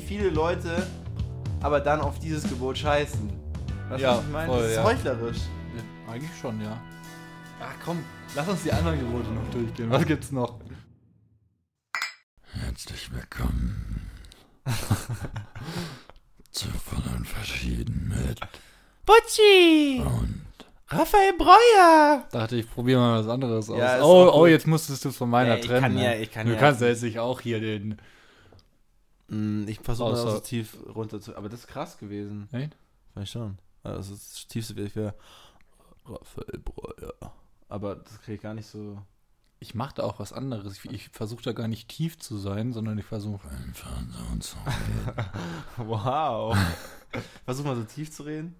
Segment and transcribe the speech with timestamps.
[0.00, 0.86] wie viele Leute
[1.60, 3.30] aber dann auf dieses Gebot scheißen.
[3.88, 4.46] Weißt du, Ja, was ich meine?
[4.52, 4.84] voll, das ist ja.
[4.84, 5.38] heuchlerisch.
[6.06, 6.80] Ja, eigentlich schon, ja.
[7.60, 8.04] Ach komm,
[8.36, 9.90] lass uns die anderen Gebote noch durchgehen.
[9.90, 10.60] Was gibt's noch?
[12.52, 14.08] Herzlich willkommen
[16.52, 18.40] zu Voll und Verschieden mit
[19.04, 20.00] Butchi!
[20.04, 20.42] und
[20.88, 22.24] Raphael Breuer!
[22.30, 23.78] Dachte ich, probiere mal was anderes aus.
[23.78, 25.80] Ja, oh, oh, jetzt musstest du es von meiner Ja, ich trennen.
[25.82, 26.04] kann ne?
[26.04, 27.98] ja- ich kann du ja- kannst ja jetzt nicht auch hier den.
[29.28, 31.36] Mm, Ich versuche mal so tief runter zu.
[31.36, 32.48] Aber das ist krass gewesen.
[32.52, 32.76] Echt?
[33.20, 33.58] Ich schon.
[33.82, 35.14] Also das tiefste wäre für
[36.06, 37.14] Raphael Breuer.
[37.68, 39.00] Aber das kriege ich gar nicht so.
[39.60, 40.72] Ich mache da auch was anderes.
[40.84, 43.48] Ich, ich versuche da gar nicht tief zu sein, sondern ich versuche.
[43.48, 44.56] einfach so und so.
[45.78, 46.56] Wow.
[47.44, 48.54] Versuch mal so tief zu reden.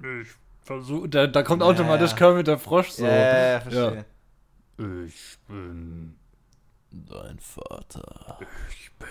[0.00, 0.28] Ich
[0.60, 1.08] versuche.
[1.08, 2.14] Da, da kommt Ja, automatisch.
[2.14, 3.04] Kermit der Frosch so.
[3.06, 4.04] Ja, ja, verstehe.
[5.06, 6.16] Ich bin.
[6.90, 8.38] Dein Vater.
[8.70, 9.08] Ich bin.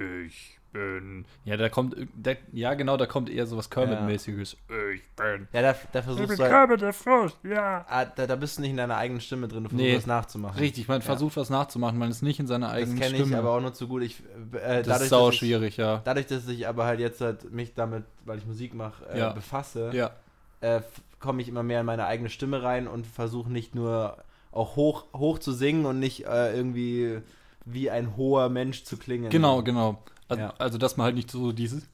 [0.00, 1.26] Ich bin.
[1.44, 1.94] Ja, da kommt.
[2.16, 4.56] Da, ja, genau, da kommt eher so was Kermit-mäßiges.
[4.94, 5.46] Ich bin.
[5.52, 7.84] Ja, da, da versuchst du halt, Kermit der Frosch, ja.
[7.88, 9.94] ah, da, da bist du nicht in deiner eigenen Stimme drin, du versuchst Nee.
[9.96, 10.58] das nachzumachen.
[10.58, 11.04] Richtig, man Ja.
[11.06, 13.38] versucht was nachzumachen, man ist nicht in seiner Das eigenen kenne ich Stimme.
[13.38, 14.02] aber auch nur zu gut.
[14.02, 14.20] Ich,
[14.52, 16.00] äh, das dadurch, ist sau dass ich, schwierig, ja.
[16.04, 19.32] dadurch, dass ich aber halt jetzt halt mich damit, weil ich Musik mache, äh, Ja.
[19.32, 20.12] befasse, Ja,
[20.60, 20.80] äh,
[21.18, 24.16] komme ich immer mehr in meine eigene Stimme rein und versuche nicht nur
[24.52, 27.20] auch hoch, hoch zu singen und nicht äh, irgendwie
[27.64, 29.30] wie ein hoher Mensch zu klingen.
[29.30, 30.02] genau, genau.
[30.28, 30.54] Also, Ja.
[30.58, 31.88] also dass man halt nicht so dieses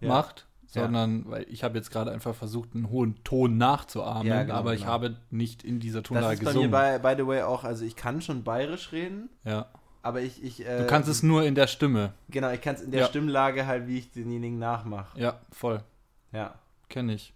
[0.00, 0.08] Ja.
[0.08, 0.82] macht, Ja.
[0.82, 4.72] sondern, weil ich habe jetzt gerade einfach versucht, einen hohen Ton nachzuahmen, Ja, genau, aber
[4.74, 4.92] ich genau.
[4.92, 7.00] habe nicht in dieser Das Tonlage ist bei mir, gesungen.
[7.02, 9.66] by, by the way, auch, also ich kann schon bayerisch reden, ja.
[10.02, 12.12] aber ich, ich äh, Du kannst es nur in der Stimme.
[12.30, 13.06] Genau, ich kann es in der Ja.
[13.06, 15.18] Stimmlage halt, wie ich denjenigen nachmache.
[15.20, 15.82] Ja, voll.
[16.32, 16.54] Ja.
[16.88, 17.34] Kenne ich.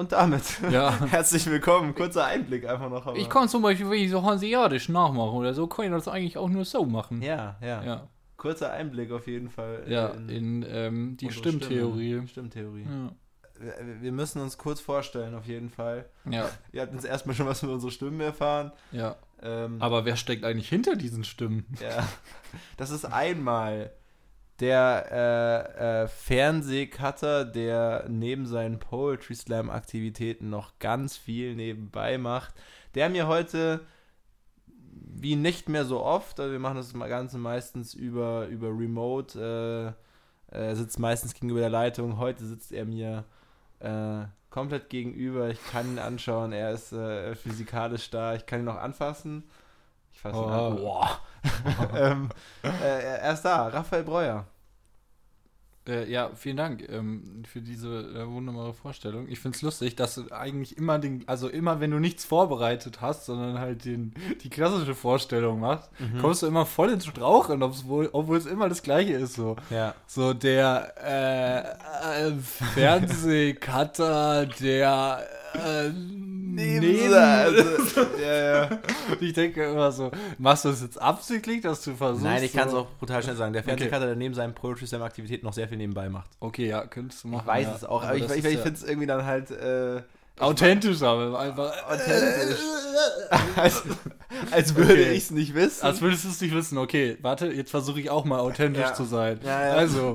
[0.00, 0.98] Und damit Ja.
[1.10, 1.94] herzlich willkommen.
[1.94, 3.06] Kurzer Einblick einfach noch.
[3.06, 3.18] Aber.
[3.18, 6.38] Ich kann zum Beispiel, wenn ich so hanseatisch nachmachen oder so, kann ich das eigentlich
[6.38, 7.20] auch nur so machen.
[7.20, 9.82] Ja, ja, Ja, Kurzer Einblick auf jeden Fall.
[9.86, 12.12] ja in in ähm, die unsere Stimmtheorie.
[12.14, 12.28] Stimme.
[12.28, 12.84] Stimmtheorie.
[12.88, 13.12] Ja.
[13.58, 16.06] Wir- Wir müssen uns kurz vorstellen, auf jeden Fall.
[16.24, 18.72] ja, Ihr habt uns erstmal schon was mit unseren Stimmen erfahren.
[18.92, 19.16] ja.
[19.42, 21.66] Ähm, Aber wer steckt eigentlich hinter diesen Stimmen?
[21.82, 22.06] Ja.
[22.78, 23.90] Das ist einmal
[24.60, 25.06] der
[25.78, 32.54] äh, äh, Fernsehcutter, der neben seinen Poetry Slam Aktivitäten noch ganz viel nebenbei macht,
[32.94, 33.80] der mir heute
[34.92, 39.96] wie nicht mehr so oft, also wir machen das Ganze meistens über, über Remote,
[40.50, 43.24] äh, er sitzt meistens gegenüber der Leitung, heute sitzt er mir
[43.80, 48.66] äh, komplett gegenüber, ich kann ihn anschauen, er ist äh, physikalisch da, ich kann ihn
[48.66, 49.44] noch anfassen.
[50.12, 50.72] Ich fasse ihn an.
[50.72, 50.76] Oh.
[50.80, 51.20] Boah.
[51.96, 52.28] ähm,
[52.62, 54.46] äh, er ist da, Raphael Breuer.
[55.90, 59.26] Äh, ja, vielen Dank ähm, für diese äh, wunderbare Vorstellung.
[59.28, 63.00] Ich finde es lustig, dass du eigentlich immer den, also immer wenn du nichts vorbereitet
[63.00, 66.20] hast, sondern halt den, die klassische Vorstellung machst, Mhm.
[66.20, 69.56] kommst du immer voll ins Straucheln, obwohl es immer das gleiche ist so.
[69.70, 69.94] Ja.
[70.06, 72.32] So der äh, äh,
[72.74, 77.62] Fernsehcutter, der äh, neben, Also,
[78.22, 78.68] ja, ja.
[79.20, 82.24] ich denke immer so, machst du das jetzt absichtlich, dass du versuchst?
[82.24, 83.52] Nein, ich kann es auch brutal schnell sagen.
[83.52, 86.30] Der Fernsehcutter, der neben seinen Poetry Slam Aktivitäten noch sehr viel nebenbei macht.
[86.40, 87.42] Okay, ja, könntest du machen.
[87.42, 87.74] Ich weiß ja.
[87.76, 90.02] es auch, aber ich, das ich, ich ja finde es irgendwie dann halt äh,
[90.38, 92.58] authentisch, aber einfach authentisch.
[93.56, 93.82] als,
[94.50, 95.12] als würde Okay.
[95.12, 95.84] ich es nicht wissen.
[95.84, 96.78] Als würdest du es nicht wissen.
[96.78, 98.94] Okay, warte, jetzt versuche ich auch mal authentisch Ja.
[98.94, 99.38] zu sein.
[99.44, 99.72] Ja, ja.
[99.74, 100.14] Also,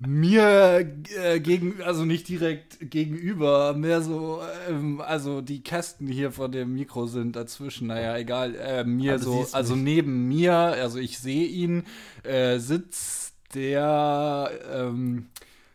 [0.00, 6.52] mir äh, gegen, also nicht direkt gegenüber, mehr so, ähm, also die Kästen hier von
[6.52, 9.84] dem Mikro sind dazwischen, naja, egal, äh, mir Aber du so, also mich.
[9.84, 11.84] neben mir, also ich sehe ihn,
[12.22, 15.26] äh, sitzt der, ähm,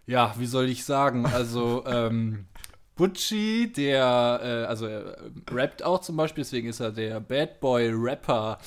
[0.07, 2.45] ja, wie soll ich sagen, also, ähm,
[2.95, 7.59] Butchie, der, äh, also er äh, rappt auch zum Beispiel, deswegen ist er der Bad
[7.59, 8.59] Boy Rapper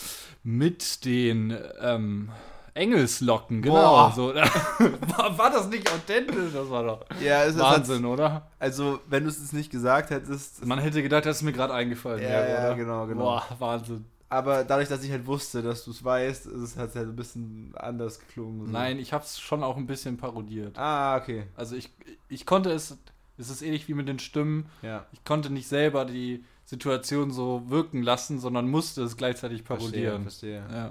[0.43, 2.31] mit den ähm,
[2.77, 4.11] Engelslocken, genau.
[4.11, 6.53] So, war, war das nicht authentisch?
[6.53, 8.51] Das war doch ja, es ist Wahnsinn, oder?
[8.59, 10.65] Also, wenn du es jetzt nicht gesagt hättest.
[10.65, 12.23] Man hätte gedacht, das ist mir gerade eingefallen.
[12.23, 12.75] Ja, wäre, ja, oder?
[12.77, 13.23] genau, genau.
[13.23, 14.05] Boah, Wahnsinn.
[14.29, 17.17] Aber dadurch, dass ich halt wusste, dass du es weißt, ist es halt halt ein
[17.17, 18.67] bisschen anders geklungen.
[18.67, 18.73] So.
[18.73, 20.77] Nein, ich hab's schon auch ein bisschen parodiert.
[20.79, 21.45] Ah, okay.
[21.55, 21.91] Also ich,
[22.29, 22.99] ich konnte es,
[23.39, 25.07] es ist ähnlich wie mit den Stimmen, Ja.
[25.13, 30.23] ich konnte nicht selber die Situation so wirken lassen, sondern musste es gleichzeitig parodieren.
[30.23, 30.77] Verstehe, verstehe.
[30.77, 30.91] Ja.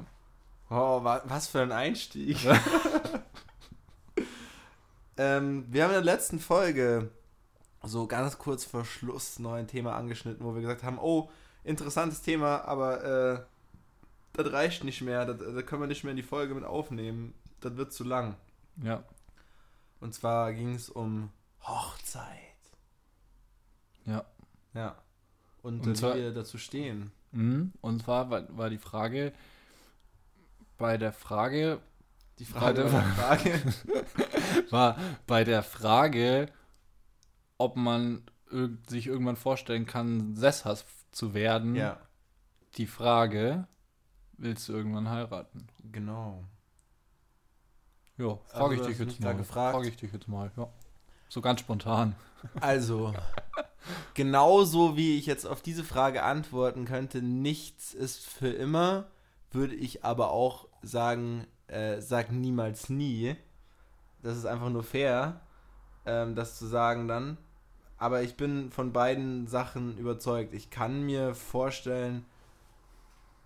[0.70, 2.38] Oh, wa was für ein Einstieg.
[5.18, 7.12] ähm, wir haben in der letzten Folge
[7.84, 11.30] so ganz kurz vor Schluss noch ein Thema angeschnitten, wo wir gesagt haben, oh,
[11.64, 13.40] interessantes Thema, aber äh,
[14.34, 17.34] das reicht nicht mehr, das, das können wir nicht mehr in die Folge mit aufnehmen,
[17.62, 18.36] das wird zu lang.
[18.82, 19.04] ja.
[20.02, 21.32] Und zwar ging es um
[21.64, 22.28] Hochzeit.
[24.06, 24.24] Ja.
[24.74, 24.96] Ja.
[25.64, 27.12] Und, Und äh, zwar- wie wir dazu stehen.
[27.32, 27.72] Mhm.
[27.82, 29.32] Und zwar war, war die Frage,
[30.78, 31.80] bei der Frage,
[32.40, 33.62] Die Frage war eine Frage.
[34.70, 36.48] war bei der Frage,
[37.58, 38.24] ob man
[38.88, 41.98] sich irgendwann vorstellen kann, sesshaft zu werden, ja,
[42.78, 43.68] die Frage,
[44.38, 45.68] willst du irgendwann heiraten?
[45.92, 46.44] genau.
[48.18, 49.36] Ja, frage du ich dich jetzt mal.
[49.36, 49.76] gefragt.
[49.76, 50.70] Frage ich dich jetzt mal, ja.
[51.28, 52.16] So ganz spontan.
[52.62, 53.14] Also,
[54.14, 59.08] genauso wie ich jetzt auf diese Frage antworten könnte, nichts ist für immer,
[59.56, 63.36] würde ich aber auch sagen, äh, sag niemals nie.
[64.22, 65.42] Das ist einfach nur fair,
[66.06, 67.38] ähm, das zu sagen dann.
[67.98, 70.54] Aber ich bin von beiden Sachen überzeugt.
[70.54, 72.26] Ich kann mir vorstellen,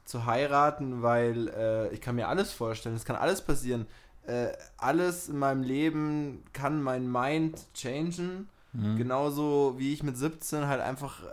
[0.10, 2.96] zu heiraten, weil äh, ich kann mir alles vorstellen.
[2.96, 3.86] Es kann alles passieren.
[4.26, 8.50] Äh, alles in meinem Leben kann mein Mind changen.
[8.74, 8.98] Mhm.
[8.98, 11.24] Genauso wie ich mit 17 halt einfach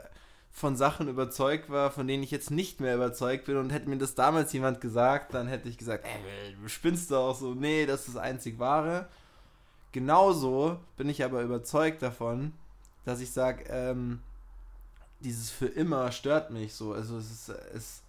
[0.57, 3.59] von Sachen überzeugt war, von denen ich jetzt nicht mehr überzeugt bin.
[3.59, 7.35] Und hätte mir das damals jemand gesagt, dann hätte ich gesagt, ey, du spinnst doch
[7.35, 7.53] so.
[7.55, 9.07] Nee, das ist das einzig Wahre.
[9.93, 12.55] Genauso bin ich aber überzeugt davon,
[13.05, 14.21] dass ich sage, ähm,
[15.21, 16.95] dieses für immer stört mich so.
[16.95, 18.03] Also es ist, es,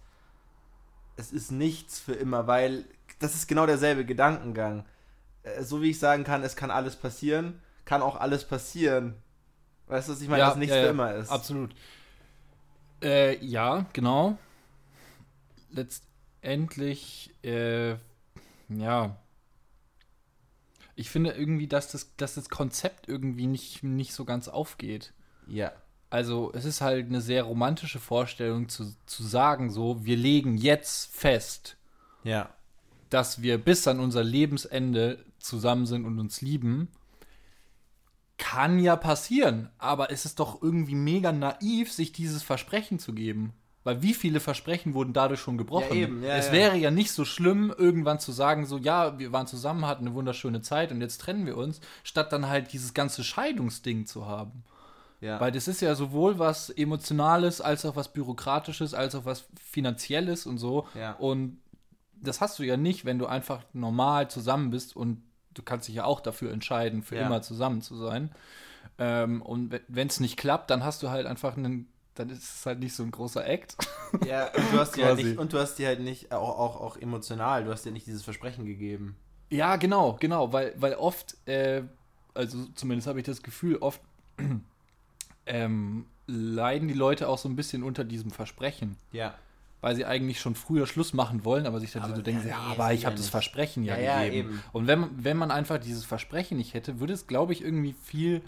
[1.16, 2.86] es ist nichts für immer, weil
[3.18, 4.86] das ist genau derselbe Gedankengang.
[5.42, 9.16] Äh, So wie ich sagen kann, es kann alles passieren, kann auch alles passieren.
[9.86, 11.30] Weißt du, was ich meine, Ja, dass nichts ja, für ja, immer ist.
[11.30, 11.74] Absolut.
[13.02, 14.38] Äh, ja, genau.
[15.70, 17.96] Letztendlich, äh,
[18.68, 19.16] ja.
[20.94, 25.12] Ich finde irgendwie, dass das, dass das Konzept irgendwie nicht, nicht so ganz aufgeht.
[25.46, 25.72] Ja.
[26.10, 31.14] Also, es ist halt eine sehr romantische Vorstellung zu, zu sagen, so, wir legen jetzt
[31.14, 31.76] fest,
[32.24, 32.50] Ja.
[33.10, 36.88] dass wir bis an unser Lebensende zusammen sind und uns lieben.
[38.38, 43.52] Kann ja passieren, aber es ist doch irgendwie mega naiv, sich dieses Versprechen zu geben.
[43.84, 45.96] Weil wie viele Versprechen wurden dadurch schon gebrochen?
[45.96, 46.52] Ja, eben, ja, es ja.
[46.52, 50.14] wäre ja nicht so schlimm, irgendwann zu sagen, so, ja, wir waren zusammen, hatten eine
[50.14, 54.64] wunderschöne Zeit und jetzt trennen wir uns, statt dann halt dieses ganze Scheidungsding zu haben.
[55.20, 55.40] Ja.
[55.40, 60.46] Weil das ist ja sowohl was Emotionales, als auch was Bürokratisches, als auch was Finanzielles
[60.46, 60.86] und so.
[60.94, 61.14] Ja.
[61.14, 61.58] Und
[62.20, 65.22] das hast du ja nicht, wenn du einfach normal zusammen bist und
[65.58, 67.26] du kannst dich ja auch dafür entscheiden, für Ja.
[67.26, 68.30] immer zusammen zu sein.
[68.98, 72.66] Ähm, und wenn es nicht klappt, dann hast du halt einfach einen, dann ist es
[72.66, 73.76] halt nicht so ein großer Act.
[74.26, 76.80] ja, und du hast dir halt nicht, und du hast dir halt nicht, auch, auch,
[76.80, 79.16] auch emotional, du hast dir nicht dieses Versprechen gegeben.
[79.50, 81.82] Ja, genau, genau, weil, weil oft, äh,
[82.34, 84.00] also zumindest habe ich das Gefühl, oft
[85.46, 88.96] ähm, leiden die Leute auch so ein bisschen unter diesem Versprechen.
[89.12, 89.34] Ja.
[89.80, 92.54] Weil sie eigentlich schon früher Schluss machen wollen, aber sich dann Aber so denken, ja,
[92.54, 93.28] ja, aber ich habe das.
[93.28, 94.50] Versprechen ja, Ja, ja, gegeben.
[94.50, 94.62] eben.
[94.72, 98.42] Und wenn, wenn man einfach dieses Versprechen nicht hätte, würde es, glaube ich, irgendwie viel,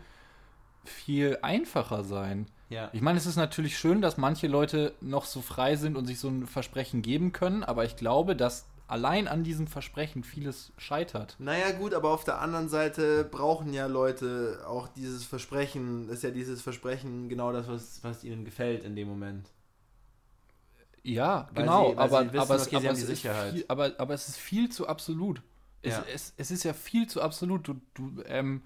[0.85, 2.47] viel einfacher sein.
[2.69, 2.91] Ja.
[2.93, 6.19] Ich meine, es ist natürlich schön, dass manche Leute noch so frei sind und sich
[6.21, 11.37] so ein Versprechen geben können, aber ich glaube, dass allein an diesem Versprechen vieles scheitert.
[11.39, 16.09] Naja, gut, aber auf der anderen Seite brauchen ja Leute auch dieses Versprechen.
[16.09, 19.49] Ist ja dieses Versprechen genau das, was, was ihnen gefällt in dem Moment.
[21.03, 24.29] Ja, Weil genau, sie- aber, wissen, aber, es, okay, aber, es viel, aber, aber es
[24.29, 25.43] ist viel zu absolut.
[25.83, 26.05] Es, Ja.
[26.15, 27.67] es, es ist ja viel zu absolut.
[27.69, 28.63] Du, du ähm,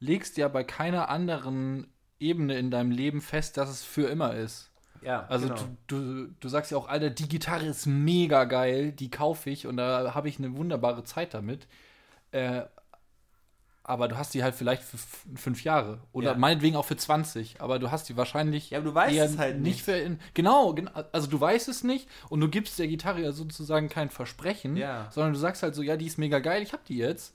[0.00, 1.86] legst ja bei keiner anderen
[2.18, 4.70] Ebene in deinem Leben fest, dass es für immer ist.
[5.00, 5.60] Ja, Also genau.
[5.88, 5.96] du,
[6.26, 9.76] du, du sagst ja auch, Alter, die Gitarre ist mega geil, die kaufe ich und
[9.76, 11.66] da habe ich eine wunderbare Zeit damit.
[12.32, 12.62] Äh,
[13.88, 14.98] aber du hast die halt vielleicht für
[15.36, 16.36] fünf Jahre oder Ja.
[16.38, 19.60] meinetwegen auch für 20, aber du hast die wahrscheinlich Ja, aber du weißt es halt
[19.60, 23.20] nicht für in, genau, gen- also du weißt es nicht und du gibst der Gitarre
[23.22, 25.08] ja sozusagen kein Versprechen, Ja.
[25.10, 27.34] sondern du sagst halt so, ja, die ist mega geil, ich hab die jetzt,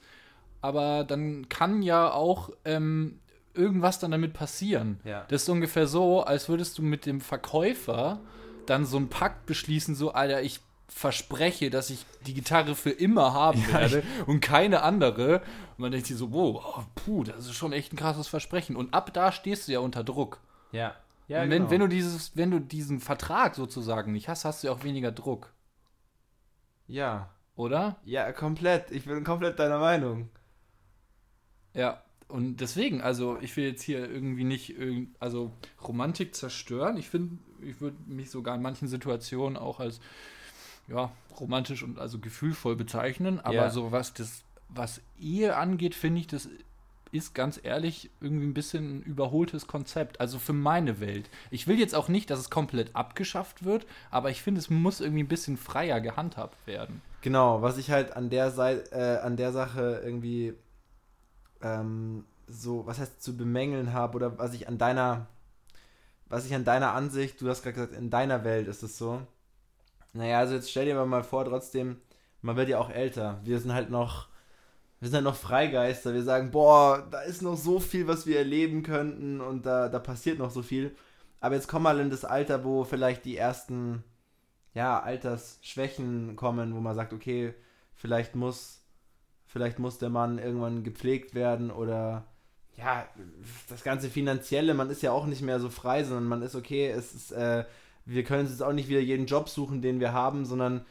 [0.61, 3.19] aber dann kann ja auch ähm,
[3.53, 4.99] irgendwas dann damit passieren.
[5.03, 5.25] Ja.
[5.29, 8.19] Das ist ungefähr so, als würdest du mit dem Verkäufer
[8.65, 10.59] dann so einen Pakt beschließen, so, Alter, ich
[10.93, 15.39] verspreche, dass ich die Gitarre für immer haben werde und keine andere.
[15.71, 18.75] Und man denkt sich so, wow, oh, puh, das ist schon echt ein krasses Versprechen.
[18.75, 20.39] Und ab da stehst du ja unter Druck.
[20.71, 20.95] Ja.
[21.27, 21.71] Ja, und wenn, genau.
[21.71, 25.13] wenn, du dieses, wenn du diesen Vertrag sozusagen nicht hast, hast du ja auch weniger
[25.13, 25.53] Druck,
[26.87, 27.29] ja.
[27.55, 28.01] oder?
[28.03, 28.91] Ja, komplett.
[28.91, 30.29] Ich bin komplett deiner Meinung.
[31.73, 34.75] Ja, und deswegen, also ich will jetzt hier irgendwie nicht
[35.19, 36.97] also Romantik zerstören.
[36.97, 40.01] Ich finde, ich würde mich sogar in manchen Situationen auch als
[40.91, 43.69] ja, romantisch und also gefühlvoll bezeichnen, aber Ja.
[43.69, 44.43] so was das
[44.73, 46.47] was Ehe angeht, finde ich, das
[47.11, 51.29] ist ganz ehrlich irgendwie ein bisschen ein überholtes Konzept, also für meine Welt.
[51.49, 55.01] Ich will jetzt auch nicht, dass es komplett abgeschafft wird, aber ich finde, es muss
[55.01, 57.01] irgendwie ein bisschen freier gehandhabt werden.
[57.19, 60.53] Genau, was ich halt an der Seite, äh, an der Sache irgendwie
[61.61, 65.27] ähm, so, was heißt zu bemängeln habe oder was ich an deiner,
[66.27, 69.21] was ich an deiner Ansicht, du hast gerade gesagt, in deiner Welt ist es so.
[70.13, 72.01] Naja, also jetzt stell dir mal vor, trotzdem,
[72.41, 73.39] man wird ja auch älter.
[73.43, 74.27] Wir sind halt noch
[75.01, 76.13] wir sind halt noch Freigeister.
[76.13, 79.97] Wir sagen, boah, da ist noch so viel, was wir erleben könnten und da, da
[79.97, 80.95] passiert noch so viel.
[81.39, 84.03] Aber jetzt komm mal in das Alter, wo vielleicht die ersten,
[84.75, 87.55] ja, Altersschwächen kommen, wo man sagt, okay,
[87.95, 88.83] vielleicht muss,
[89.47, 92.25] vielleicht muss der Mann irgendwann gepflegt werden oder
[92.77, 93.07] ja,
[93.69, 96.89] das ganze Finanzielle, man ist ja auch nicht mehr so frei, sondern man ist okay,
[96.89, 97.65] es ist, äh,
[98.05, 100.85] wir können uns jetzt auch nicht wieder jeden Job suchen, den wir haben, sondern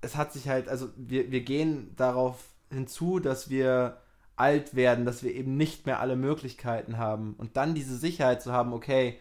[0.00, 3.98] es hat sich halt, also wir, wir gehen darauf hinzu, dass wir
[4.36, 8.52] alt werden, dass wir eben nicht mehr alle Möglichkeiten haben und dann diese Sicherheit zu
[8.52, 9.18] haben, okay,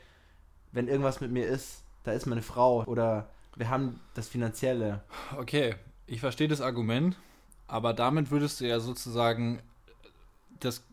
[0.72, 5.04] wenn irgendwas mit mir ist, da ist meine Frau oder wir haben das Finanzielle.
[5.38, 5.76] Okay,
[6.08, 7.18] ich verstehe das Argument,
[7.68, 9.62] aber damit würdest du ja sozusagen
[10.60, 10.84] das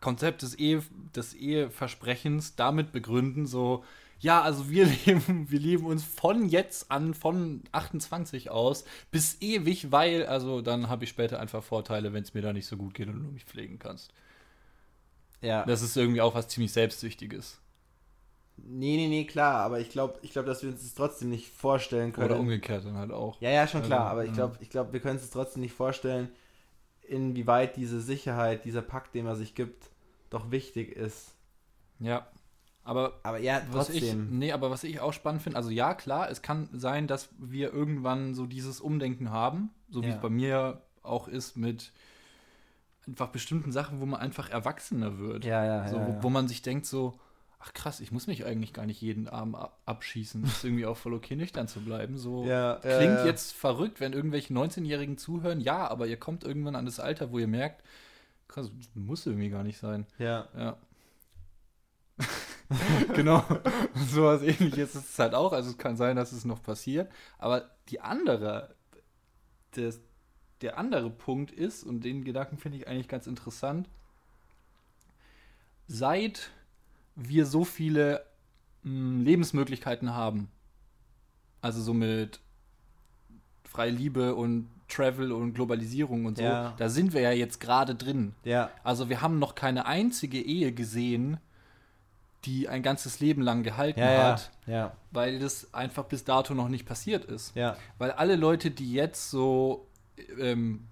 [0.00, 0.82] Konzept des, Ehe,
[1.14, 3.84] des Eheversprechens damit begründen, so,
[4.18, 9.92] ja, also wir leben, wir leben uns von jetzt an, von 28 aus, bis ewig,
[9.92, 12.94] weil, also dann habe ich später einfach Vorteile, wenn es mir da nicht so gut
[12.94, 14.12] geht und du mich pflegen kannst.
[15.42, 15.64] Ja.
[15.64, 17.60] Das ist irgendwie auch was ziemlich Selbstsüchtiges.
[18.58, 21.52] Nee, nee, nee, klar, aber ich glaube, ich glaub, dass wir uns das trotzdem nicht
[21.52, 22.30] vorstellen können.
[22.30, 23.38] Oder umgekehrt dann halt auch.
[23.42, 25.60] Ja, ja, schon klar, Also, aber ich glaube, ich glaub, wir können uns das trotzdem
[25.60, 26.30] nicht vorstellen,
[27.02, 29.90] inwieweit diese Sicherheit, dieser Pakt, den man sich gibt,
[30.30, 31.34] doch wichtig ist.
[32.00, 32.26] Ja.
[32.86, 36.30] Aber Aber ja, Was ich, nee, aber was ich auch spannend finde, also ja, klar,
[36.30, 40.14] es kann sein, dass wir irgendwann so dieses Umdenken haben, so wie Ja.
[40.14, 41.92] es bei mir auch ist mit
[43.06, 45.44] einfach bestimmten Sachen, wo man einfach erwachsener wird.
[45.44, 46.22] Ja, ja, so, ja, wo, ja.
[46.22, 47.18] wo man sich denkt so,
[47.58, 50.44] ach krass, ich muss mich eigentlich gar nicht jeden Abend ab abschießen.
[50.44, 52.18] Ist irgendwie auch voll okay, nüchtern zu bleiben.
[52.18, 55.60] So Ja, klingt jetzt verrückt, wenn irgendwelche 19-Jährigen zuhören.
[55.60, 57.82] Ja, aber ihr kommt irgendwann an das Alter, wo ihr merkt,
[58.48, 60.06] krass, muss irgendwie gar nicht sein.
[60.18, 60.76] Ja, Ja.
[63.14, 63.44] genau.
[64.10, 65.52] Sowas ähnliches ist es halt auch.
[65.52, 67.10] Also es kann sein, dass es noch passiert.
[67.38, 68.74] Aber die andere,
[69.76, 70.00] des,
[70.62, 73.88] der andere Punkt ist, und den Gedanken finde ich eigentlich ganz interessant,
[75.88, 76.50] seit
[77.14, 78.24] wir so viele
[78.82, 80.48] mh, Lebensmöglichkeiten haben,
[81.62, 82.40] also so mit
[83.64, 86.74] freie Liebe und Travel und Globalisierung und so, Ja.
[86.76, 88.34] da sind wir ja jetzt gerade drin.
[88.44, 91.38] ja, Also wir haben noch keine einzige Ehe gesehen,
[92.46, 96.54] die ein ganzes Leben lang gehalten ja, ja, hat, ja, weil das einfach bis dato
[96.54, 97.54] noch nicht passiert ist.
[97.54, 99.86] ja, Weil alle Leute, die jetzt so
[100.40, 100.86] ähm,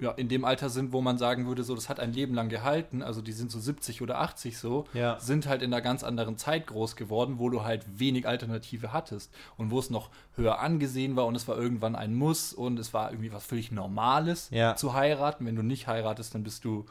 [0.00, 2.48] ja, in dem Alter sind, wo man sagen würde, so das hat ein Leben lang
[2.48, 6.04] gehalten, also die sind so 70 oder 80 so, ja, sind halt in einer ganz
[6.04, 10.60] anderen Zeit groß geworden, wo du halt wenig Alternative hattest und wo es noch höher
[10.60, 14.50] angesehen war und es war irgendwann ein Muss und es war irgendwie was völlig Normales
[14.50, 14.76] Ja.
[14.76, 15.44] zu heiraten.
[15.46, 16.86] Wenn du nicht heiratest, dann bist du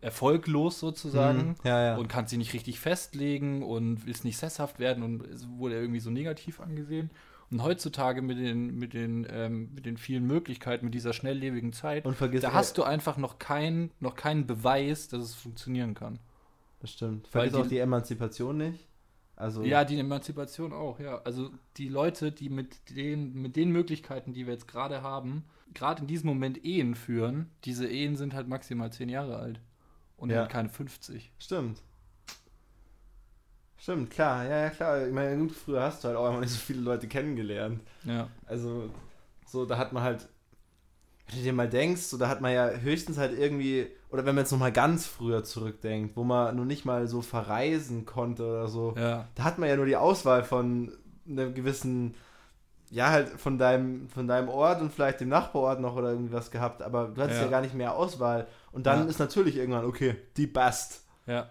[0.00, 1.54] erfolglos sozusagen Mhm.
[1.64, 1.96] Ja, ja.
[1.96, 5.24] und kannst sie nicht richtig festlegen und willst nicht sesshaft werden und
[5.58, 7.10] wurde irgendwie so negativ angesehen.
[7.50, 12.06] Und heutzutage mit den, mit den, ähm, mit den vielen Möglichkeiten, mit dieser schnelllebigen Zeit,
[12.06, 16.20] Und vergiss da hast du einfach noch, kein, noch keinen Beweis, dass es funktionieren kann.
[16.78, 17.24] Das stimmt.
[17.34, 18.86] Weil Vergiss auch die- die Emanzipation nicht.
[19.36, 21.22] Also, Ja, die Emanzipation auch, ja.
[21.24, 26.02] Also die Leute, die mit den, mit den Möglichkeiten, die wir jetzt gerade haben, gerade
[26.02, 29.60] in diesem Moment Ehen führen, diese Ehen sind halt maximal zehn Jahre alt.
[30.20, 30.46] Und Ja.
[30.46, 31.32] keine 50.
[31.38, 31.82] Stimmt.
[33.78, 35.06] Stimmt, klar, ja, ja, klar.
[35.06, 37.80] Ich meine, gut, früher hast du halt auch einfach nicht so viele Leute kennengelernt.
[38.04, 38.28] Ja.
[38.46, 38.90] Also,
[39.46, 40.28] so, da hat man halt,
[41.28, 44.34] wenn du dir mal denkst, so, da hat man ja höchstens halt irgendwie, oder wenn
[44.34, 48.68] man jetzt nochmal ganz früher zurückdenkt, wo man nur nicht mal so verreisen konnte oder
[48.68, 49.26] so, Ja.
[49.34, 50.92] da hat man ja nur die Auswahl von
[51.26, 52.14] einem gewissen,
[52.90, 56.82] ja, halt von deinem, von deinem Ort und vielleicht dem Nachbarort noch oder irgendwas gehabt,
[56.82, 57.50] aber du hattest ja, Ja.
[57.50, 58.46] gar nicht mehr Auswahl.
[58.72, 59.04] Und dann Ja.
[59.06, 61.02] ist natürlich irgendwann, okay, die best.
[61.26, 61.50] Ja.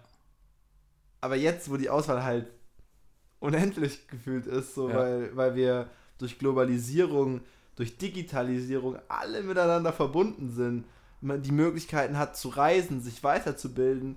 [1.20, 2.50] Aber jetzt, wo die Auswahl halt
[3.40, 4.96] unendlich gefühlt ist, so Ja.
[4.96, 7.40] weil, weil wir durch Globalisierung,
[7.76, 10.84] durch Digitalisierung alle miteinander verbunden sind,
[11.22, 14.16] man die Möglichkeiten hat zu reisen, sich weiterzubilden,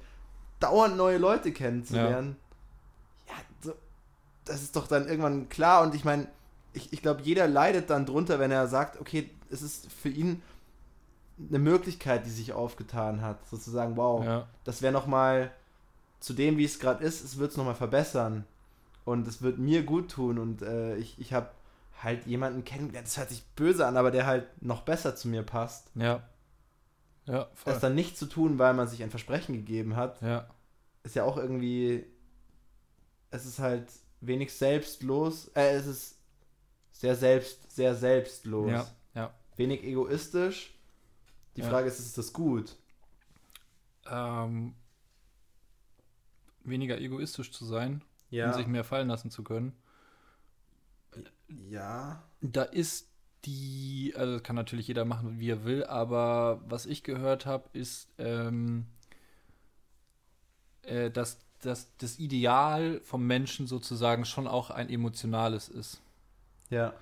[0.60, 2.38] dauernd neue Leute kennenzulernen.
[3.27, 3.74] Ja, so,
[4.45, 6.27] das ist doch dann irgendwann klar und ich meine,
[6.74, 10.41] ich, ich glaube, jeder leidet dann drunter, wenn er sagt, okay, es ist für ihn
[11.37, 14.47] eine Möglichkeit, die sich aufgetan hat, sozusagen, wow, Ja.
[14.63, 15.51] das wäre nochmal
[16.19, 18.45] zu dem, wie es gerade ist, es wird es nochmal verbessern.
[19.05, 20.37] Und es wird mir gut tun.
[20.39, 21.49] Und äh, ich, ich habe
[22.01, 25.43] halt jemanden kennengelernt, das hört sich böse an, aber der halt noch besser zu mir
[25.43, 25.89] passt.
[25.95, 26.23] Ja.
[27.25, 27.73] Ja, voll.
[27.73, 30.47] Das dann nicht zu tun, weil man sich ein Versprechen gegeben hat, Ja.
[31.03, 32.05] ist ja auch irgendwie.
[33.31, 33.87] Es ist halt
[34.21, 35.47] wenig selbstlos.
[35.55, 36.15] Äh, es ist
[36.91, 38.71] sehr selbst, sehr selbstlos.
[38.71, 38.87] Ja.
[39.15, 39.33] Ja.
[39.57, 40.73] Wenig egoistisch.
[41.55, 41.69] Die Ja.
[41.69, 42.75] Frage ist, ist das gut?
[44.05, 44.74] Ähm,
[46.63, 48.48] weniger egoistisch zu sein Ja.
[48.48, 49.74] und sich mehr fallen lassen zu können.
[51.48, 52.24] ja.
[52.41, 53.10] Da ist
[53.45, 57.69] die, also das kann natürlich jeder machen, wie er will, aber was ich gehört habe,
[57.74, 58.88] ist, ähm,
[60.83, 66.01] äh, dass, dass das Ideal vom Menschen sozusagen schon auch ein emotionales ist.
[66.69, 66.93] Ja.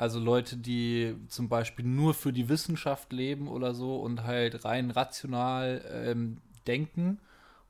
[0.00, 4.90] Also Leute, die zum Beispiel nur für die Wissenschaft leben oder so und halt rein
[4.90, 7.18] rational ähm, denken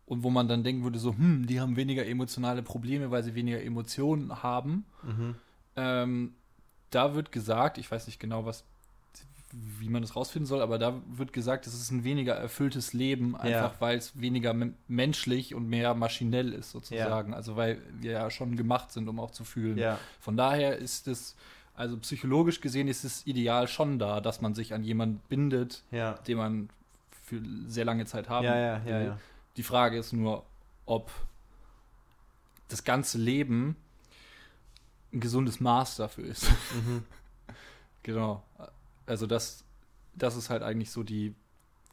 [0.06, 3.34] und wo man dann denken würde, so, hm, die haben weniger emotionale Probleme, weil sie
[3.34, 4.84] weniger Emotionen haben.
[5.02, 5.34] Mhm.
[5.74, 6.34] Ähm,
[6.90, 8.62] da wird gesagt, ich weiß nicht genau, was,
[9.50, 13.34] wie man das rausfinden soll, aber da wird gesagt, es ist ein weniger erfülltes Leben,
[13.34, 17.34] einfach weil es weniger me- menschlich und mehr maschinell ist, sozusagen.
[17.34, 19.78] Also weil wir ja schon gemacht sind, um auch zu fühlen.
[19.78, 19.98] Ja.
[20.20, 21.34] Von daher ist es,
[21.74, 26.12] also psychologisch gesehen ist das Ideal schon da, dass man sich an jemanden bindet, Ja.
[26.14, 26.68] den man
[27.24, 29.06] für sehr lange Zeit haben Ja, ja, ja, will.
[29.06, 29.18] ja.
[29.56, 30.44] Die Frage ist nur,
[30.86, 31.10] ob
[32.68, 33.76] das ganze Leben
[35.12, 36.48] ein gesundes Maß dafür ist.
[36.74, 37.02] Mhm.
[38.02, 38.42] genau.
[39.06, 39.64] Also das,
[40.14, 41.34] das ist halt eigentlich so die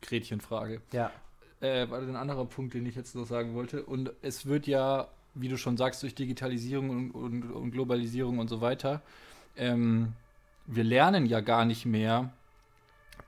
[0.01, 0.81] Gretchenfrage.
[0.91, 1.11] Ja.
[1.59, 3.83] Äh, war ein anderer Punkt, den ich jetzt noch sagen wollte.
[3.83, 8.47] Und es wird ja, wie du schon sagst, durch Digitalisierung und, und, und Globalisierung und
[8.49, 9.01] so weiter,
[9.57, 10.13] ähm,
[10.65, 12.29] wir lernen ja gar nicht mehr,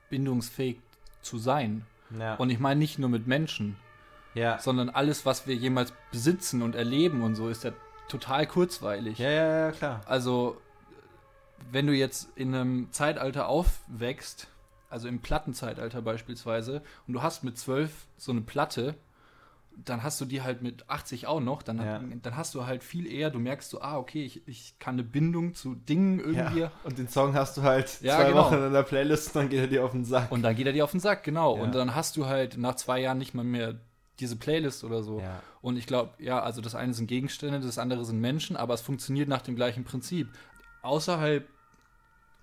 [0.08, 0.78] bindungsfähig
[1.22, 1.84] zu sein.
[2.18, 2.34] Ja.
[2.34, 3.76] Und ich meine nicht nur mit Menschen,
[4.34, 4.58] ja.
[4.58, 7.72] sondern alles, was wir jemals besitzen und erleben und so, ist ja
[8.08, 9.18] total kurzweilig.
[9.18, 10.00] Ja, ja, ja, klar.
[10.06, 10.60] Also,
[11.70, 14.48] wenn du jetzt in einem Zeitalter aufwächst,
[14.88, 18.94] also im Plattenzeitalter beispielsweise, und du hast mit zwölf so eine Platte,
[19.84, 22.00] dann hast du die halt mit 80 auch noch, dann, Ja.
[22.22, 25.04] dann hast du halt viel eher, du merkst so, ah, okay, ich, ich kann eine
[25.04, 26.60] Bindung zu Dingen irgendwie.
[26.60, 26.72] Ja.
[26.84, 28.44] Und den Song hast du halt Ja, zwei genau.
[28.44, 30.30] Wochen in der Playlist und dann geht er dir auf den Sack.
[30.32, 31.52] Und dann geht er dir auf den Sack, genau.
[31.54, 33.80] Und dann hast du halt nach zwei Jahren nicht mal mehr
[34.18, 35.22] diese Playlist oder so.
[35.62, 38.80] Und ich glaube, ja, also das eine sind Gegenstände, das andere sind Menschen, aber es
[38.82, 40.28] funktioniert nach dem gleichen Prinzip.
[40.82, 41.46] Außerhalb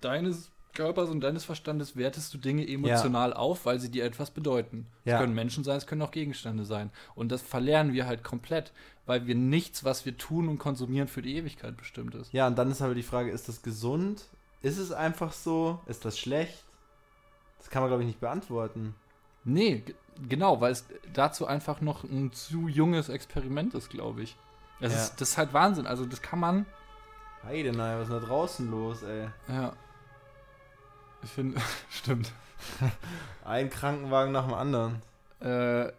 [0.02, 4.88] deines Körpers und deines Verstandes wertest du Dinge emotional auf, weil sie dir etwas bedeuten.
[5.04, 5.18] Es Ja.
[5.20, 6.92] können Menschen sein, es können auch Gegenstände sein.
[7.16, 8.72] Und das verlernen wir halt komplett,
[9.06, 12.32] weil wir nichts, was wir tun und konsumieren, für die Ewigkeit bestimmt ist.
[12.32, 14.26] Ja, und dann ist aber die Frage, ist das gesund?
[14.62, 15.80] Ist es einfach so?
[15.88, 16.64] Ist das schlecht?
[17.58, 18.96] Das kann man, glaube ich, nicht beantworten.
[19.44, 19.84] Nee,
[20.30, 24.36] genau, weil es dazu einfach noch ein zu junges Experiment ist, glaube ich.
[24.80, 25.00] Das, Ja.
[25.04, 25.88] ist, das ist halt Wahnsinn.
[25.88, 26.66] Also das kann man,
[27.44, 29.28] Heidenei, was ist denn da draußen los, ey?
[29.48, 29.74] ja.
[31.28, 31.60] Ich finde,
[31.90, 32.32] stimmt.
[33.46, 35.02] Ein Krankenwagen nach dem anderen.
[35.42, 35.90] Äh,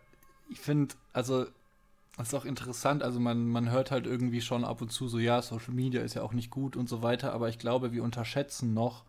[0.48, 1.44] ich finde, also,
[2.16, 5.18] das ist auch interessant, also man, man hört halt irgendwie schon ab und zu so,
[5.18, 8.02] ja, Social Media ist ja auch nicht gut und so weiter, aber ich glaube, wir
[8.02, 9.04] unterschätzen noch,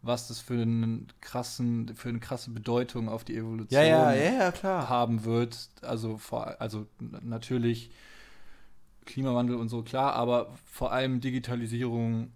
[0.00, 4.32] was das für einen krassen, für eine krasse Bedeutung auf die Evolution Ja, ja, ja,
[4.32, 4.88] ja, klar.
[4.88, 5.68] haben wird.
[5.82, 7.90] Also vor, also natürlich
[9.04, 12.32] Klimawandel und so, klar, aber vor allem Digitalisierung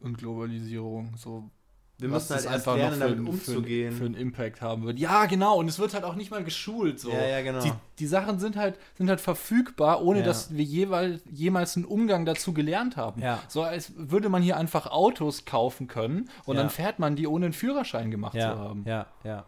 [0.00, 1.50] und Globalisierung, so
[1.98, 3.92] Wir müssen halt einfach noch lernen, für, damit einen- umzugehen.
[3.92, 4.98] Für, für einen Impact haben wird.
[4.98, 6.98] Ja, genau, und es wird halt auch nicht mal geschult.
[6.98, 7.10] So.
[7.10, 7.62] Ja, ja, genau.
[7.62, 10.24] Die, die Sachen sind halt, sind halt verfügbar, ohne Ja.
[10.24, 13.22] dass wir jeweils, jemals einen Umgang dazu gelernt haben.
[13.22, 13.40] Ja.
[13.48, 16.62] So als würde man hier einfach Autos kaufen können und Ja.
[16.62, 18.84] dann fährt man die, ohne einen Führerschein gemacht ja, zu haben.
[18.86, 19.44] ja, ja.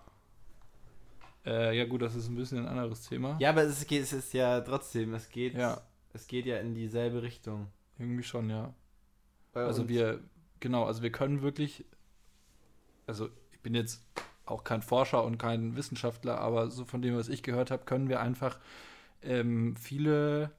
[1.45, 3.37] Äh, ja, gut, das ist ein bisschen ein anderes Thema.
[3.41, 5.81] Ja, aber es, geht, es ist ja trotzdem, es geht, Ja.
[6.13, 7.69] es geht ja in dieselbe Richtung.
[7.99, 8.73] Irgendwie schon, ja.
[9.53, 10.21] Bei Also uns- wir,
[10.61, 11.85] genau, also wir können wirklich,
[13.07, 14.05] also ich bin jetzt
[14.45, 18.09] auch kein Forscher und kein Wissenschaftler, aber so von dem, was ich gehört habe, können
[18.09, 18.59] wir einfach
[19.23, 20.53] ähm, viele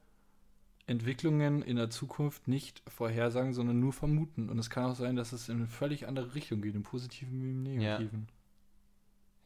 [0.86, 4.48] Entwicklungen in der Zukunft nicht vorhersagen, sondern nur vermuten.
[4.48, 7.40] Und es kann auch sein, dass es in eine völlig andere Richtung geht, im Positiven
[7.42, 8.28] wie im Negativen.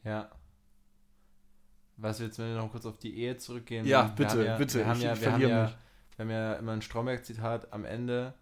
[0.03, 0.29] Ja.
[1.97, 3.85] Was willst du, wenn wir noch kurz auf die Ehe zurückgehen?
[3.85, 5.73] Ja, Wir bitte, ja, bitte, Wir haben ja, wir ja,
[6.15, 8.33] wir haben ja immer ein Stromberg-Zitat am Ende.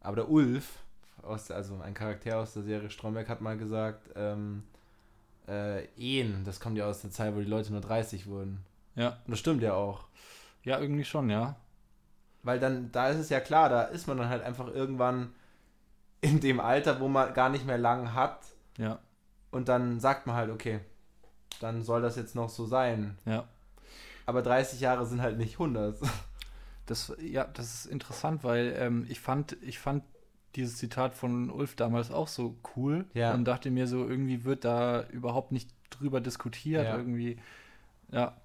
[0.00, 0.83] Aber der Ulf,
[1.24, 4.64] aus, also ein Charakter aus der Serie Stromberg, hat mal gesagt, ähm,
[5.48, 8.64] äh, Ehen, das kommt ja aus der Zeit, wo die Leute nur 30 wurden.
[8.94, 10.04] Ja, Und das stimmt ja auch.
[10.62, 11.56] ja, irgendwie schon, ja.
[12.42, 15.32] Weil dann, da ist es ja klar, da ist man dann halt einfach irgendwann
[16.20, 18.40] in dem Alter, wo man gar nicht mehr lang hat.
[18.78, 18.98] Ja,
[19.50, 20.80] Und dann sagt man halt, okay,
[21.60, 23.18] dann soll das jetzt noch so sein.
[23.24, 23.44] ja.
[24.26, 25.98] Aber 30 Jahre sind halt nicht 100.
[26.86, 30.02] Das, ja, das ist interessant, weil ähm, ich fand, ich fand
[30.56, 33.34] dieses Zitat von Ulf damals auch so cool Ja.
[33.34, 36.96] und dachte mir so, irgendwie wird da überhaupt nicht drüber diskutiert, Ja.
[36.96, 37.38] irgendwie.
[38.12, 38.36] Ja.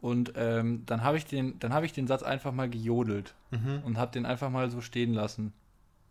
[0.00, 3.82] Und ähm, dann habe ich den, dann habe ich den Satz einfach mal gejodelt Mhm.
[3.84, 5.52] und habe den einfach mal so stehen lassen.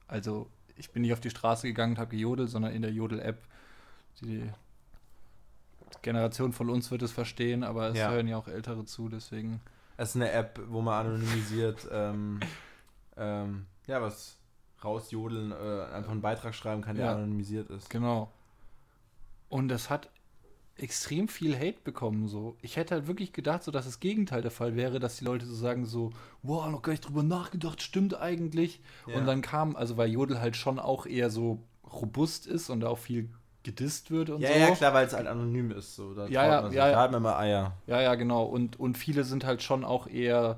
[0.08, 3.38] Also ich bin nicht auf die Straße gegangen und habe gejodelt, sondern in der Jodel-App.
[4.22, 4.44] Die
[6.02, 8.12] Generation von uns wird es verstehen, aber es Ja.
[8.12, 9.62] hören ja auch Ältere zu, deswegen.
[9.96, 12.40] Es ist eine App, wo man anonymisiert, ähm,
[13.16, 14.37] ähm, ja, was
[14.84, 17.16] rausjodeln, äh, einfach einen Beitrag schreiben kann, der Ja.
[17.16, 17.90] anonymisiert ist.
[17.90, 18.32] Genau.
[19.50, 20.10] Und das hat
[20.76, 22.28] extrem viel Hate bekommen.
[22.28, 22.58] So.
[22.62, 25.46] Ich hätte halt wirklich gedacht, so dass das Gegenteil der Fall wäre, dass die Leute
[25.46, 26.12] so sagen so,
[26.44, 28.82] wow, noch gar nicht drüber nachgedacht, stimmt eigentlich.
[29.08, 29.18] Ja.
[29.18, 32.90] Und dann kam, also weil Jodel halt schon auch eher so robust ist und da
[32.90, 33.30] auch viel
[33.64, 34.56] gedisst wird und Ja, so.
[34.56, 35.96] ja, klar, weil es halt anonym ist.
[35.96, 36.14] So.
[36.14, 36.92] Da Ja, traut ja, ja, ja.
[36.94, 37.74] Da hat man mal Eier.
[37.88, 38.44] Ja, ja, genau.
[38.46, 40.58] Und, und viele sind halt schon auch eher,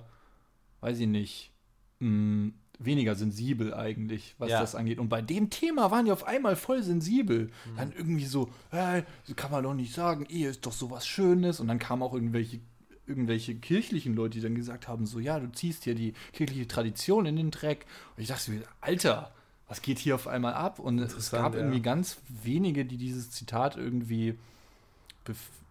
[0.81, 1.51] weiß ich nicht,
[1.99, 4.61] mh, weniger sensibel eigentlich, was Ja.
[4.61, 4.99] das angeht.
[4.99, 7.45] Und bei dem Thema waren die auf einmal voll sensibel.
[7.47, 7.77] Mhm.
[7.77, 9.03] Dann irgendwie so, hey,
[9.35, 11.59] kann man doch nicht sagen, Ehe ist doch sowas Schönes.
[11.59, 12.59] Und dann kamen auch irgendwelche
[13.05, 17.25] irgendwelche kirchlichen Leute, die dann gesagt haben, so, ja, du ziehst hier die kirchliche Tradition
[17.25, 17.87] in den Dreck.
[18.15, 19.31] Und ich dachte mir, Alter,
[19.67, 20.77] was geht hier auf einmal ab?
[20.77, 21.59] Und es gab ja.
[21.59, 24.37] irgendwie ganz wenige, die dieses Zitat irgendwie,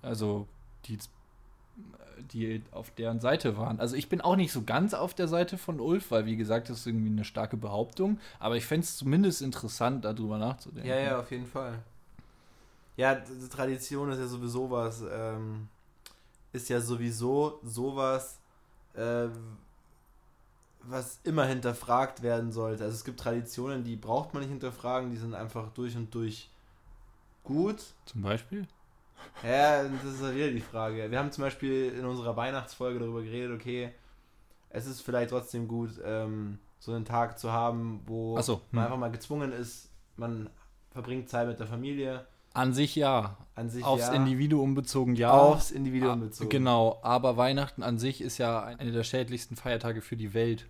[0.02, 0.48] also
[0.86, 0.98] die
[2.32, 3.80] die auf deren Seite waren.
[3.80, 6.68] Also ich bin auch nicht so ganz auf der Seite von Ulf, weil wie gesagt,
[6.68, 8.18] das ist irgendwie eine starke Behauptung.
[8.38, 10.88] Aber ich fände es zumindest interessant, darüber nachzudenken.
[10.88, 11.78] Ja, ja, auf jeden Fall.
[12.96, 13.14] Ja,
[13.50, 15.68] Tradition ist ja sowieso was, ähm,
[16.52, 18.40] ist ja sowieso sowas,
[18.94, 19.28] äh,
[20.82, 22.84] was immer hinterfragt werden sollte.
[22.84, 26.50] Also es gibt Traditionen, die braucht man nicht hinterfragen, die sind einfach durch und durch
[27.44, 27.82] gut.
[28.04, 28.66] Zum Beispiel?
[29.42, 31.10] Ja, das ist ja wieder die Frage.
[31.10, 33.92] Wir haben zum Beispiel in unserer Weihnachtsfolge darüber geredet, okay,
[34.70, 38.86] es ist vielleicht trotzdem gut, ähm, so einen Tag zu haben, wo so, man hm.
[38.86, 40.50] einfach mal gezwungen ist, man
[40.90, 43.36] verbringt Zeit mit der Familie, An sich ja.
[43.54, 45.30] an sich Aufs ja, Individuum bezogen ja.
[45.30, 46.50] aufs Individuum Ah, bezogen.
[46.50, 50.66] Genau, aber Weihnachten an sich ist ja einer der schädlichsten Feiertage für die Welt.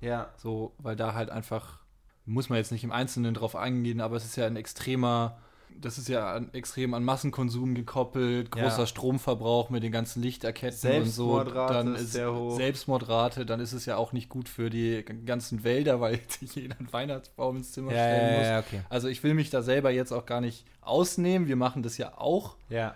[0.00, 1.78] Ja, So, weil da halt einfach,
[2.24, 5.38] muss man jetzt nicht im Einzelnen drauf eingehen, aber es ist ja ein extremer,
[5.80, 8.86] das ist ja an, extrem an Massenkonsum gekoppelt, großer Ja.
[8.86, 11.36] Stromverbrauch mit den ganzen Lichterketten und so.
[11.36, 12.56] Selbstmordrate Dann ist sehr hoch.
[12.56, 16.76] Selbstmordrate, dann ist es ja auch nicht gut für die ganzen Wälder, weil sich jeder
[16.78, 18.46] einen Weihnachtsbaum ins Zimmer ja, stellen muss.
[18.46, 18.80] ja, okay.
[18.88, 22.16] Also ich will mich da selber jetzt auch gar nicht ausnehmen, wir machen das ja
[22.18, 22.56] auch.
[22.70, 22.94] Ja,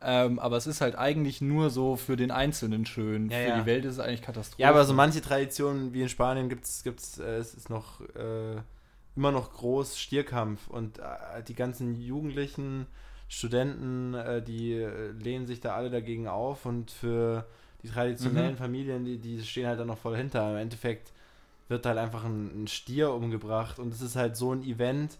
[0.00, 3.30] Ähm, aber es ist halt eigentlich nur so für den Einzelnen schön.
[3.30, 3.60] Ja, für ja.
[3.60, 4.62] die Welt ist es eigentlich Katastrophe.
[4.62, 8.60] ja aber so manche Traditionen wie in Spanien gibt es, äh, es ist noch äh,
[9.18, 12.86] immer noch groß Stierkampf und äh, die ganzen Jugendlichen,
[13.28, 17.44] Studenten, äh, die äh, lehnen sich da alle dagegen auf und für
[17.82, 18.58] die traditionellen Mhm.
[18.58, 20.48] Familien, die, die stehen halt dann noch voll hinter.
[20.50, 21.12] Im Endeffekt
[21.68, 25.18] wird halt einfach ein, ein Stier umgebracht und es ist halt so ein Event.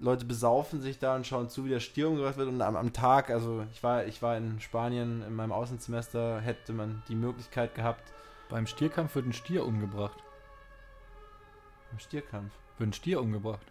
[0.00, 2.92] Leute besaufen sich da und schauen zu, wie der Stier umgebracht wird und am, am
[2.92, 7.74] Tag, also ich war, ich war in Spanien in meinem Außensemester, hätte man die Möglichkeit
[7.74, 8.12] gehabt,
[8.48, 10.22] Beim Stierkampf wird ein Stier umgebracht.
[11.92, 12.52] im Stierkampf.
[12.82, 13.64] Wird ein Stier umgebracht.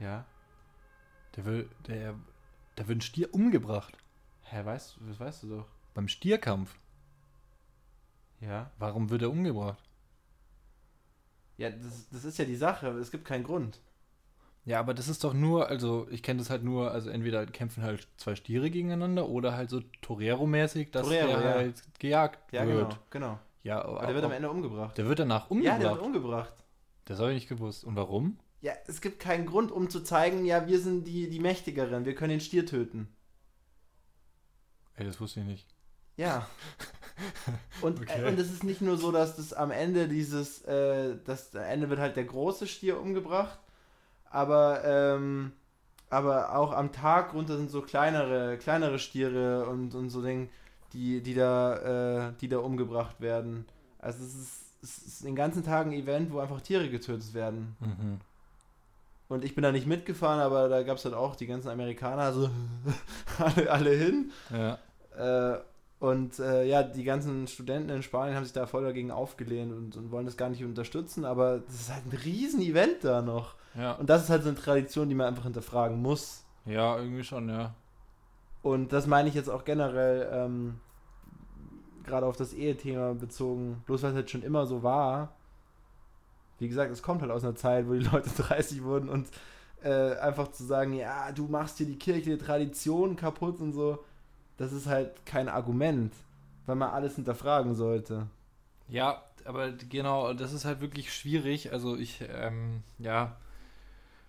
[0.00, 0.24] Ja.
[1.36, 2.14] Der will, der,
[2.74, 3.92] da wird ein Stier umgebracht.
[4.44, 5.66] Hä, weißt du, das weißt du doch.
[5.92, 6.74] Beim Stierkampf.
[8.40, 8.70] Ja.
[8.78, 9.82] Warum wird er umgebracht?
[11.58, 13.78] Ja, das, das ist ja die Sache, es gibt keinen Grund.
[14.64, 17.82] Ja, aber das ist doch nur, also ich kenne das halt nur, also entweder kämpfen
[17.82, 21.54] halt zwei Stiere gegeneinander oder halt so Torero-mäßig, dass Torero, der ja.
[21.56, 22.88] halt gejagt Ja, wird.
[23.10, 23.38] genau, genau.
[23.64, 24.96] Ja, Aber der wird am Ende umgebracht.
[24.96, 25.82] der wird danach Ja, umgebracht.
[25.82, 26.54] der wird umgebracht.
[27.08, 27.84] Das habe ich nicht gewusst.
[27.84, 28.38] Und warum?
[28.60, 32.14] Ja, es gibt keinen Grund, um zu zeigen, ja, wir sind die, die Mächtigeren, wir
[32.14, 33.08] können den Stier töten.
[34.96, 35.66] Ey, das wusste ich nicht.
[36.16, 36.48] Ja.
[37.80, 38.22] Und, Okay.
[38.22, 41.62] äh, und es ist nicht nur so, dass das am Ende dieses, äh, das am
[41.62, 43.58] Ende wird halt der große Stier umgebracht,
[44.24, 45.52] aber, ähm,
[46.10, 50.48] aber auch am Tag runter sind so kleinere, kleinere Stiere und, und so Dinge,
[50.92, 53.66] die, die da, äh, die da umgebracht werden.
[53.98, 57.76] Also es ist, ist den ganzen Tag ein Event, wo einfach Tiere getötet werden.
[57.80, 58.20] Mhm.
[59.28, 62.32] Und ich bin da nicht mitgefahren, aber da gab es halt auch die ganzen Amerikaner,
[62.32, 62.48] so
[63.38, 64.30] alle, alle hin.
[64.50, 64.78] Ja.
[65.54, 65.60] Äh,
[66.00, 69.96] und äh, ja, die ganzen Studenten in Spanien haben sich da voll dagegen aufgelehnt und,
[69.96, 73.54] und wollen das gar nicht unterstützen, aber das ist halt ein riesen Event da noch.
[73.74, 73.92] Ja.
[73.92, 76.44] Und das ist halt so eine Tradition, die man einfach hinterfragen muss.
[76.64, 77.74] ja, irgendwie schon, ja.
[78.62, 80.80] Und das meine ich jetzt auch generell, ähm,
[82.08, 85.34] gerade auf das Ehethema bezogen, bloß weil es halt schon immer so war.
[86.58, 89.28] Wie gesagt, es kommt halt aus einer Zeit, wo die Leute 30 wurden und
[89.82, 94.04] äh, einfach zu sagen, ja, du machst hier die kirchliche Tradition kaputt und so,
[94.56, 96.12] das ist halt kein Argument,
[96.66, 98.26] weil man alles hinterfragen sollte.
[98.88, 101.72] Ja, aber genau, das ist halt wirklich schwierig.
[101.72, 103.36] Also ich, ähm, ja,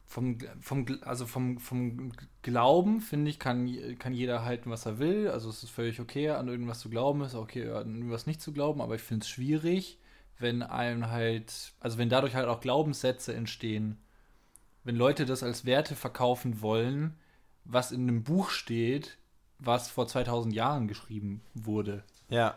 [0.10, 3.70] vom, vom, also vom, vom Glauben, finde ich, kann,
[4.00, 5.30] kann jeder halten, was er will.
[5.30, 8.52] Also es ist völlig okay, an irgendwas zu glauben, ist okay, an irgendwas nicht zu
[8.52, 10.00] glauben, aber ich finde es schwierig,
[10.40, 14.00] wenn einem halt, also wenn dadurch halt auch Glaubenssätze entstehen,
[14.84, 17.16] wenn Leute das als Werte verkaufen wollen,
[17.64, 19.20] was in einem Buch steht,
[19.60, 22.04] was vor 2000 Jahren geschrieben wurde.
[22.30, 22.56] Ja.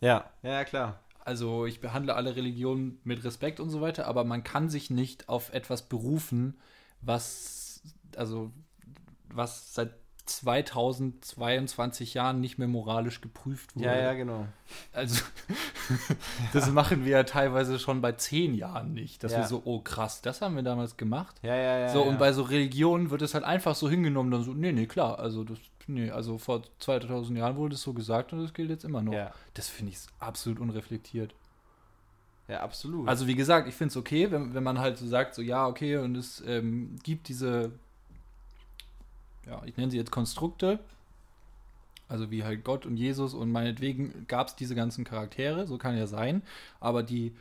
[0.00, 0.30] Ja.
[0.42, 1.00] Ja, klar.
[1.24, 5.28] Also ich behandle alle Religionen mit Respekt und so weiter, aber man kann sich nicht
[5.28, 6.54] auf etwas berufen,
[7.00, 7.82] was,
[8.16, 8.50] also
[9.30, 9.94] was seit
[10.26, 13.86] 2022 Jahren nicht mehr moralisch geprüft wurde.
[13.86, 14.46] Ja, ja, genau.
[14.92, 15.22] Also,
[16.52, 19.22] das machen wir ja teilweise schon bei zehn Jahren nicht.
[19.22, 19.38] Dass Ja.
[19.40, 21.36] wir so, oh krass, das haben wir damals gemacht.
[21.42, 21.88] Ja, ja, ja.
[21.90, 22.08] so, ja.
[22.08, 25.18] und bei so Religionen wird es halt einfach so hingenommen, dann so, nee, nee, klar,
[25.18, 28.84] also das, nee, also vor 2000 Jahren wurde es so gesagt und das gilt jetzt
[28.84, 29.12] immer noch.
[29.12, 31.34] Ja, Das finde ich absolut unreflektiert.
[32.48, 33.08] ja, absolut.
[33.08, 35.66] Also wie gesagt, ich finde es okay, wenn, wenn man halt so sagt, so ja,
[35.66, 37.72] okay, und es ähm, gibt diese,
[39.46, 40.78] ja, ich nenne sie jetzt Konstrukte,
[42.08, 45.96] also wie halt Gott und Jesus und meinetwegen gab es diese ganzen Charaktere, so kann
[45.96, 46.42] ja sein,
[46.80, 47.32] aber die,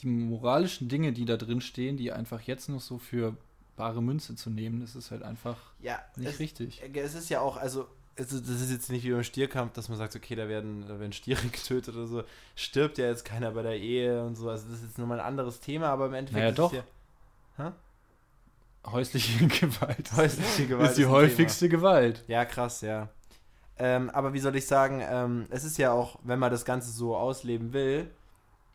[0.00, 3.36] die moralischen Dinge, die da drin stehen, die einfach jetzt noch so für
[3.76, 6.82] bare Münze zu nehmen, das ist halt einfach ja, nicht es, richtig.
[6.94, 7.86] es ist ja auch, also,
[8.16, 10.86] es ist, das ist jetzt nicht wie beim Stierkampf, dass man sagt, okay, da werden,
[10.88, 12.24] da werden Stiere getötet oder so.
[12.54, 14.48] Stirbt ja jetzt keiner bei der Ehe und so.
[14.48, 16.72] Also, das ist jetzt nochmal ein anderes Thema, aber im Endeffekt Naja, ist doch.
[16.72, 16.78] es
[17.58, 17.72] ja.
[18.86, 22.22] Häusliche Gewalt Häusliche Gewalt ist die ein häufigste Gewalt.
[22.28, 23.08] Ja, krass, ja.
[23.78, 26.90] Ähm, aber wie soll ich sagen, ähm, es ist ja auch, wenn man das Ganze
[26.90, 28.10] so ausleben will,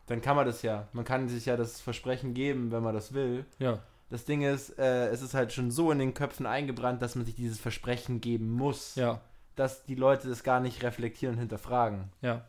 [0.06, 0.86] dann kann man das ja.
[0.92, 3.46] Man kann sich ja das Versprechen geben, wenn man das will.
[3.58, 3.80] Ja,
[4.12, 7.24] Das Ding ist, äh, es ist halt schon so in den Köpfen eingebrannt, dass man
[7.24, 9.20] sich dieses Versprechen geben muss, ja,
[9.56, 12.10] dass die Leute das gar nicht reflektieren und hinterfragen.
[12.20, 12.44] ja,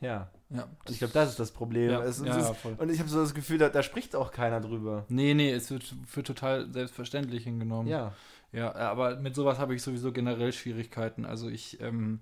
[0.00, 0.30] Ja.
[0.48, 0.68] ja.
[0.88, 1.90] Ich glaube, das ist das Problem.
[1.90, 4.32] ja, es, es ja, ist, und ich habe so das Gefühl, da, da spricht auch
[4.32, 5.04] keiner drüber.
[5.08, 7.88] Nee, nee, es wird für total selbstverständlich hingenommen.
[7.88, 8.14] Ja.
[8.52, 11.26] Ja, aber mit sowas habe ich sowieso generell Schwierigkeiten.
[11.26, 12.20] Also ich, ähm,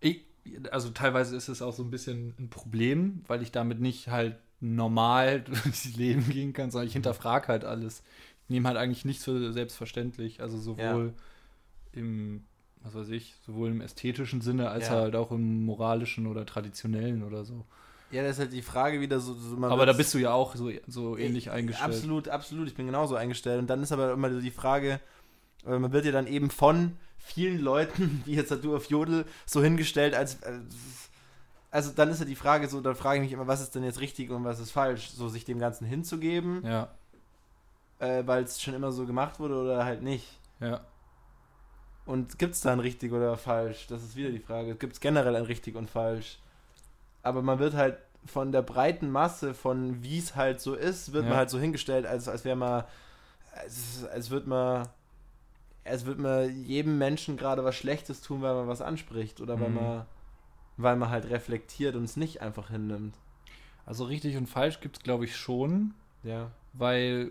[0.00, 0.26] ich,
[0.70, 4.36] also teilweise ist es auch so ein bisschen ein Problem, weil ich damit nicht halt
[4.60, 8.02] normal durchs Leben gehen kann, sondern ich hinterfrage halt alles.
[8.44, 10.40] Ich nehme halt eigentlich nichts für selbstverständlich.
[10.40, 11.14] Also sowohl
[11.92, 12.44] im,
[12.82, 14.94] was weiß ich, sowohl im ästhetischen Sinne als Ja.
[14.94, 17.64] halt auch im moralischen oder traditionellen oder so.
[18.12, 19.34] Ja, das ist halt die Frage wieder so.
[19.34, 21.88] so man aber da bist du ja auch so, so ähnlich eingestellt.
[21.88, 22.68] Absolut, absolut.
[22.68, 23.58] Ich bin genauso eingestellt.
[23.58, 25.00] Und dann ist aber immer so die Frage,
[25.66, 29.62] äh, man wird ja dann eben von vielen Leuten, wie jetzt du auf Jodel, so
[29.62, 30.42] hingestellt, als.
[30.42, 31.05] als
[31.76, 33.84] also dann ist ja die Frage so, dann frage ich mich immer, was ist denn
[33.84, 35.10] jetzt richtig und was ist falsch?
[35.10, 36.88] So sich dem Ganzen hinzugeben, Ja,
[37.98, 40.26] äh, weil es schon immer so gemacht wurde oder halt nicht.
[40.60, 40.80] ja.
[42.06, 43.88] Und gibt es da ein richtig oder falsch?
[43.88, 44.76] Das ist wieder die Frage.
[44.76, 46.38] Gibt es generell ein richtig und falsch?
[47.22, 51.24] Aber man wird halt von der breiten Masse, von wie es halt so ist, wird
[51.24, 51.30] Ja.
[51.30, 52.84] man halt so hingestellt, als, als wäre man,
[53.56, 54.88] als, als wird man,
[55.84, 59.68] als wird man jedem Menschen gerade was Schlechtes tun, weil man was anspricht oder weil
[59.70, 59.74] Mhm.
[59.74, 60.06] man,
[60.76, 63.14] weil man halt reflektiert und es nicht einfach hinnimmt.
[63.84, 65.94] Also richtig und falsch gibt es, glaube ich, schon.
[66.22, 66.50] Ja.
[66.72, 67.30] weil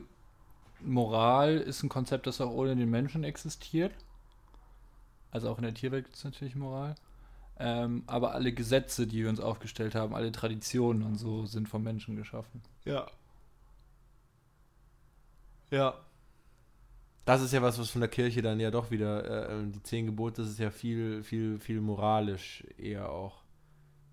[0.82, 3.94] Moral ist ein Konzept, das auch ohne den Menschen existiert.
[5.32, 6.96] Also auch in der Tierwelt gibt es natürlich Moral.
[7.58, 11.84] Ähm, aber alle Gesetze, die wir uns aufgestellt haben, alle Traditionen und so, sind vom
[11.84, 12.62] Menschen geschaffen.
[12.84, 13.08] Ja.
[15.72, 15.96] Ja.
[17.26, 20.06] Das ist ja was, was von der Kirche dann ja doch wieder, äh, die zehn
[20.06, 23.44] Gebote, das ist ja viel, viel, viel moralisch eher auch.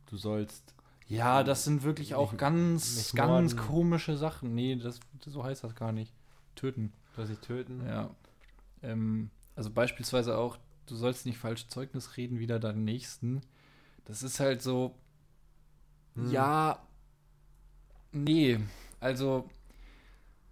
[0.06, 0.74] Du sollst.
[1.08, 3.66] Ja, das sind wirklich auch Nicht- ganz, nicht ganz morden.
[3.68, 4.54] komische Sachen.
[4.54, 6.12] Nee, das, so heißt das gar nicht.
[6.54, 6.92] Töten.
[7.10, 7.84] Du sollst nicht töten.
[7.86, 8.10] Ja.
[8.82, 13.42] Ähm, also beispielsweise auch, du sollst nicht falsch Zeugnis reden wider deinen Nächsten.
[14.06, 14.94] Das ist halt so,
[16.14, 16.30] Hm.
[16.30, 16.78] ja,
[18.12, 18.58] nee.
[19.00, 19.48] Also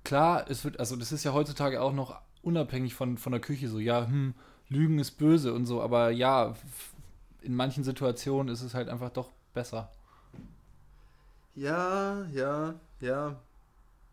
[0.05, 3.68] klar, es wird, also das ist ja heutzutage auch noch unabhängig von, von der Küche
[3.68, 4.35] so, ja, hm,
[4.68, 6.55] Lügen ist böse und so, aber ja,
[7.42, 9.90] in manchen Situationen ist es halt einfach doch besser.
[11.55, 13.37] Ja, ja, ja.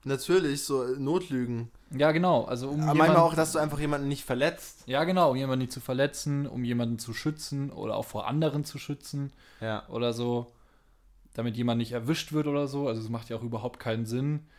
[0.04, 1.70] Natürlich, so äh, Notlügen.
[1.92, 2.46] Ja, genau.
[2.46, 4.84] Also um Aber manchmal auch, dass du einfach jemanden nicht verletzt.
[4.86, 8.64] Ja, genau, um jemanden nicht zu verletzen, um jemanden zu schützen oder auch vor anderen
[8.64, 9.32] zu schützen.
[9.60, 9.88] Ja.
[9.90, 10.48] oder so,
[11.34, 12.88] damit jemand nicht erwischt wird oder so.
[12.88, 14.46] Also es macht ja auch überhaupt keinen Sinn.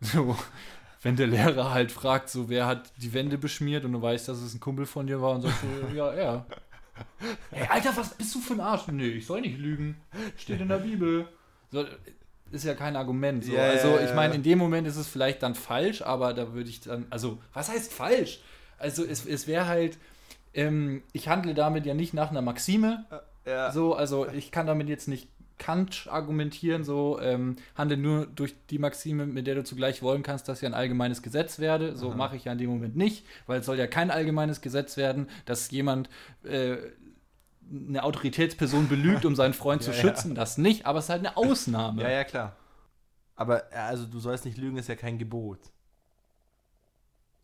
[0.00, 0.36] So,
[1.04, 4.38] wenn der Lehrer halt fragt, so wer hat die Wände beschmiert und du weißt, dass
[4.40, 6.46] es ein Kumpel von dir war und sagst so, ja, er.
[7.52, 8.86] Ey, Alter, was bist du für ein Arsch?
[8.88, 9.96] Nee, ich soll nicht lügen.
[10.36, 11.28] Steht in der Bibel.
[11.70, 11.84] So,
[12.52, 13.44] ist ja kein Argument.
[13.44, 13.52] So.
[13.52, 16.70] Ja, also ich meine, in dem Moment ist es vielleicht dann falsch, aber da würde
[16.70, 18.40] ich dann, also was heißt falsch?
[18.78, 19.98] Also es, es wäre halt,
[20.52, 23.04] ähm, ich handle damit ja nicht nach einer Maxime,
[23.44, 23.72] Ja.
[23.72, 28.78] so, also ich kann damit jetzt nicht Kant argumentieren, so, ähm, handle nur durch die
[28.78, 31.96] Maxime, mit der du zugleich wollen kannst, dass ja ein allgemeines Gesetz werde.
[31.96, 34.96] So mache ich ja in dem Moment nicht, weil es soll ja kein allgemeines Gesetz
[34.96, 36.10] werden, dass jemand
[36.42, 36.76] äh,
[37.70, 40.02] eine Autoritätsperson belügt, um seinen Freund Ja, zu ja.
[40.02, 40.34] schützen.
[40.34, 42.02] Das nicht, aber es ist halt eine Ausnahme.
[42.02, 42.56] ja, ja, klar.
[43.36, 45.58] Aber ja, also du sollst nicht lügen, ist ja kein Gebot.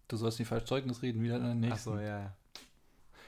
[0.08, 1.90] Du sollst nicht falsch Zeugnis reden, wieder deinen Nächsten.
[1.90, 2.36] Achso, ja, ja.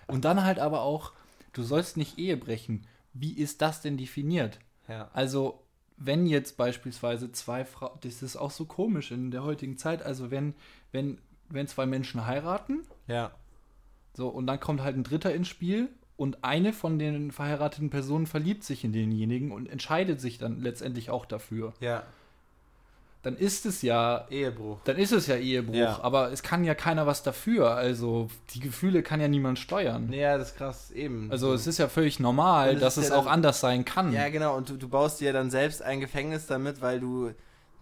[0.07, 1.13] Und dann halt aber auch,
[1.53, 2.87] du sollst nicht Ehe brechen.
[3.13, 4.59] Wie ist das denn definiert?
[4.93, 5.11] Ja.
[5.15, 5.63] Also,
[5.97, 10.31] wenn jetzt beispielsweise zwei Frauen, das ist auch so komisch in der heutigen Zeit, also
[10.31, 10.55] wenn,
[10.91, 13.33] wenn, wenn zwei Menschen heiraten, Ja.
[14.15, 18.27] So, und dann kommt halt ein Dritter ins Spiel und eine von den verheirateten Personen
[18.27, 21.73] verliebt sich in denjenigen und entscheidet sich dann letztendlich auch dafür.
[21.81, 22.03] Ja.
[23.23, 24.79] Dann ist es ja Ehebruch.
[24.85, 26.01] dann ist es ja Ehebruch, Ja.
[26.03, 27.71] aber es kann ja keiner was dafür.
[27.77, 30.13] Also die Gefühle kann ja niemand steuern.
[30.13, 31.31] Ja, das ist krass, eben.
[31.31, 34.13] Also es ist ja völlig normal, dass es ja auch dann- anders sein kann.
[34.13, 37.31] Ja, genau, und du, du baust dir dann selbst ein Gefängnis damit, weil du.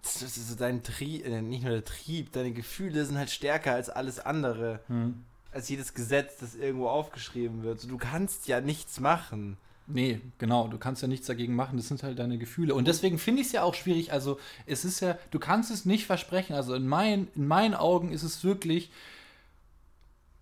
[0.02, 3.74] Das ist so dein Trieb, äh, nicht nur der Trieb, deine Gefühle sind halt stärker
[3.74, 4.80] als alles andere.
[4.88, 5.24] Hm.
[5.52, 7.80] Als jedes Gesetz, das irgendwo aufgeschrieben wird.
[7.80, 9.56] So, du kannst ja nichts machen.
[9.92, 12.74] Nee, genau, du kannst ja nichts dagegen machen, das sind halt deine Gefühle.
[12.74, 15.84] Und deswegen finde ich es ja auch schwierig, also es ist ja, du kannst es
[15.84, 18.90] nicht versprechen, also in, mein, in meinen Augen ist es wirklich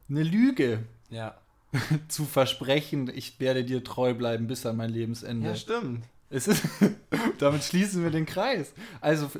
[0.08, 1.36] eine Lüge Ja.
[2.08, 5.48] zu versprechen, ich werde dir treu bleiben bis an mein Lebensende.
[5.48, 6.04] Ja, stimmt.
[6.30, 6.64] Es ist,
[7.38, 8.72] damit schließen wir den Kreis.
[9.00, 9.30] Also,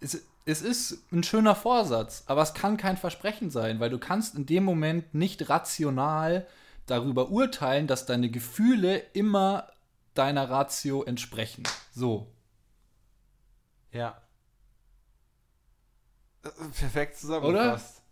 [0.00, 4.34] es, es ist ein schöner Vorsatz, aber es kann kein Versprechen sein, weil du kannst
[4.34, 6.46] in dem Moment nicht rational
[6.86, 9.68] darüber urteilen, dass deine Gefühle immer
[10.14, 11.64] deiner Ratio entsprechen.
[11.94, 12.26] So.
[13.92, 14.20] Ja.
[16.44, 18.02] Äh, Perfekt zusammengefasst.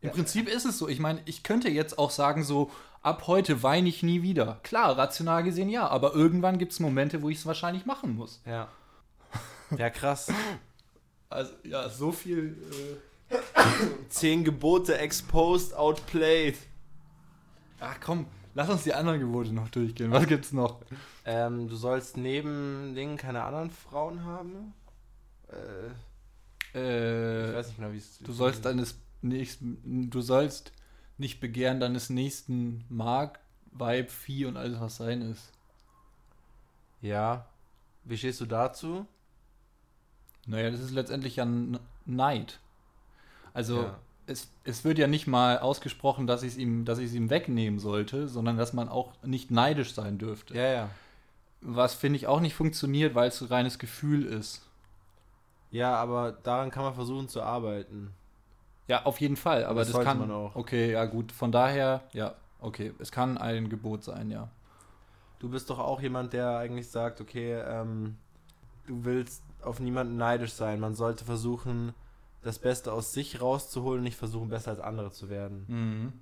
[0.00, 0.14] Im Ja.
[0.14, 0.88] Prinzip ist es so.
[0.88, 2.70] Ich meine, ich könnte jetzt auch sagen, so,
[3.02, 4.60] ab heute weine ich nie wieder.
[4.62, 8.40] Klar, rational gesehen ja, aber irgendwann gibt es Momente, wo ich es wahrscheinlich machen muss.
[8.46, 8.68] Ja.
[9.76, 10.32] Ja, krass.
[11.28, 12.56] Also, ja, so viel.
[14.08, 16.56] Zehn Gebote exposed, outplayed.
[17.80, 20.10] Ach komm, lass uns die anderen Gebote noch durchgehen.
[20.10, 20.80] Was gibt's noch?
[21.24, 24.74] Ähm, du sollst neben Dingen keine anderen Frauen haben.
[25.50, 25.88] Äh,
[26.70, 28.18] ich Äh, weiß nicht genau, wie es.
[28.18, 30.72] du sollst deines nächsten, du sollst
[31.16, 33.40] nicht begehren deines nächsten Mark,
[33.72, 35.52] Weib, Vieh und alles, was sein ist.
[37.00, 37.46] Ja.
[38.04, 39.06] Wie stehst du dazu?
[40.46, 41.46] Naja, das ist letztendlich ja
[42.06, 42.58] Neid.
[43.52, 43.98] Also Ja.
[44.28, 47.30] Es, es wird ja nicht mal ausgesprochen, dass ich es ihm, dass ich es ihm
[47.30, 50.54] wegnehmen sollte, sondern dass man auch nicht neidisch sein dürfte.
[50.54, 50.90] Ja, ja.
[51.60, 54.62] Was finde ich auch nicht funktioniert, weil es so reines Gefühl ist.
[55.70, 58.12] Ja, aber daran kann man versuchen zu arbeiten.
[58.86, 60.54] Ja, auf jeden Fall, aber Das das, kann man auch.
[60.54, 64.48] Okay, ja gut, von daher, ja, okay, es kann ein Gebot sein, ja.
[65.38, 68.16] Du bist doch auch jemand, der eigentlich sagt, okay, ähm,
[68.86, 70.80] du willst auf niemanden neidisch sein.
[70.80, 71.94] Man sollte versuchen,
[72.42, 75.64] das Beste aus sich rauszuholen und nicht versuchen, besser als andere zu werden.
[75.68, 76.12] Mhm.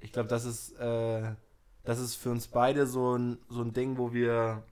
[0.00, 1.34] Ich glaube, das ist, äh,
[1.84, 4.62] das ist für uns beide so ein, so ein Ding, wo wir,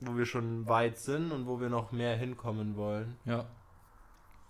[0.00, 3.46] wo wir schon weit sind und wo wir noch mehr hinkommen wollen Ja,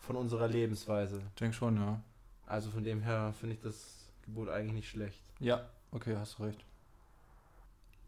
[0.01, 1.23] von unserer Lebensweise.
[1.39, 2.01] denk schon, ja.
[2.47, 5.23] Also von dem her finde ich das Gebot eigentlich nicht schlecht.
[5.39, 6.65] Ja, okay, hast du recht.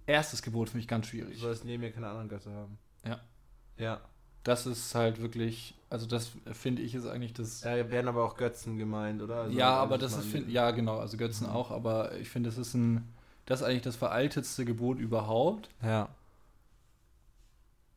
[0.06, 1.38] Erstes Gebot finde ich ganz Du schwierig.
[1.38, 2.78] sollst neben mir keine anderen Götter haben.
[3.04, 3.20] Ja.
[3.76, 4.00] Ja.
[4.42, 7.60] Das ist halt wirklich, also das finde ich ist eigentlich das.
[7.60, 9.42] Da werden aber auch Götzen gemeint, oder?
[9.42, 12.58] Also ja, aber das ist, find, ja genau, also Götzen auch, aber ich finde, das
[12.58, 13.06] ist ein,
[13.44, 15.68] das ist eigentlich das veraltetste Gebot überhaupt.
[15.82, 16.08] Ja.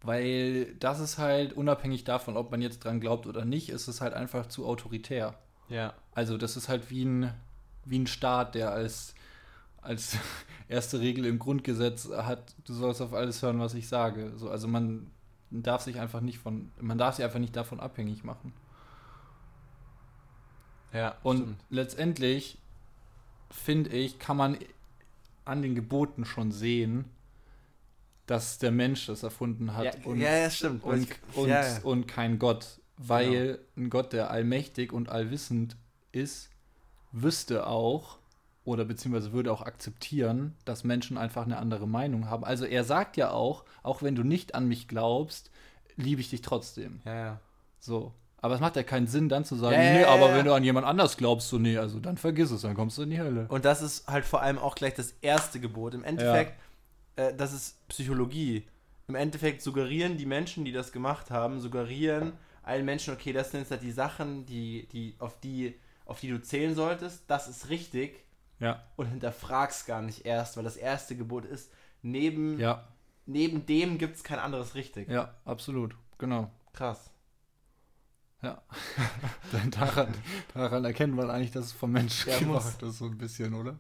[0.02, 4.02] Weil das ist halt, unabhängig davon, ob man jetzt dran glaubt oder nicht, ist es
[4.02, 5.36] halt einfach zu autoritär.
[5.70, 5.94] Ja.
[6.14, 7.34] Also das ist halt wie ein,
[7.86, 9.16] wie ein Staat, der als,
[9.82, 10.18] als
[10.68, 14.34] erste Regel im Grundgesetz hat, du sollst auf alles hören, was ich sage.
[14.36, 15.10] So, also man
[15.62, 18.54] darf sich einfach nicht von, man darf sich einfach nicht davon abhängig machen.
[20.92, 21.16] Ja.
[21.24, 21.58] Und stimmt.
[21.70, 22.58] letztendlich,
[23.52, 24.58] finde ich, kann man
[25.46, 27.06] an den Geboten schon sehen,
[28.26, 30.84] dass der Mensch das erfunden hat ja, und, ja, stimmt.
[30.84, 32.80] und, und, ja, und kein Gott.
[32.98, 35.76] Weil ein Gott, der allmächtig und allwissend
[36.12, 36.50] ist,
[37.12, 38.20] wüsste auch
[38.65, 42.43] oder beziehungsweise würde auch akzeptieren, dass Menschen einfach eine andere Meinung haben.
[42.43, 45.52] Also er sagt ja auch, auch wenn du nicht an mich glaubst,
[45.95, 47.02] liebe ich dich trotzdem.
[47.06, 47.39] ja, ja.
[47.80, 48.13] So.
[48.38, 50.36] Aber es macht ja keinen Sinn, dann zu sagen, Ja, nee, ja, aber ja.
[50.36, 53.04] wenn du an jemand anders glaubst, so nee, also dann vergiss es, dann kommst du
[53.04, 53.45] in die Hölle.
[53.47, 55.93] Und das ist halt vor allem auch gleich das erste Gebot.
[55.93, 56.54] Im Endeffekt,
[57.15, 58.67] äh, das ist Psychologie.
[59.08, 63.61] Im Endeffekt suggerieren die Menschen, die das gemacht haben, suggerieren allen Menschen, okay, das sind
[63.61, 67.70] jetzt halt die Sachen, die, die, auf die, auf die du zählen solltest, das ist
[67.70, 68.24] richtig
[68.64, 68.84] Ja.
[68.95, 72.88] und hinterfragst gar nicht erst, weil das erste Gebot ist, neben, Ja,
[73.26, 75.09] neben dem gibt es kein anderes richtig.
[75.09, 75.95] ja, absolut.
[76.18, 76.49] Genau.
[76.74, 77.09] Krass.
[78.41, 78.61] Ja.
[79.72, 80.14] Daran,
[80.53, 82.64] daran erkennt man eigentlich, dass es vom Menschen Ja, muss.
[82.64, 83.78] gemacht ist, so ein bisschen, oder?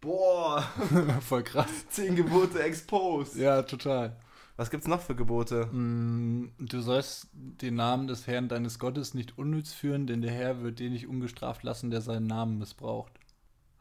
[0.00, 0.62] Boah,
[1.20, 1.88] Voll krass.
[1.88, 3.36] zehn Gebote exposed.
[3.36, 4.16] Ja, total.
[4.56, 5.66] Was gibt's noch für Gebote?
[5.66, 10.62] Mm, Du sollst den Namen des Herrn deines Gottes nicht unnütz führen, denn der Herr
[10.62, 13.12] wird den nicht ungestraft lassen, der seinen Namen missbraucht.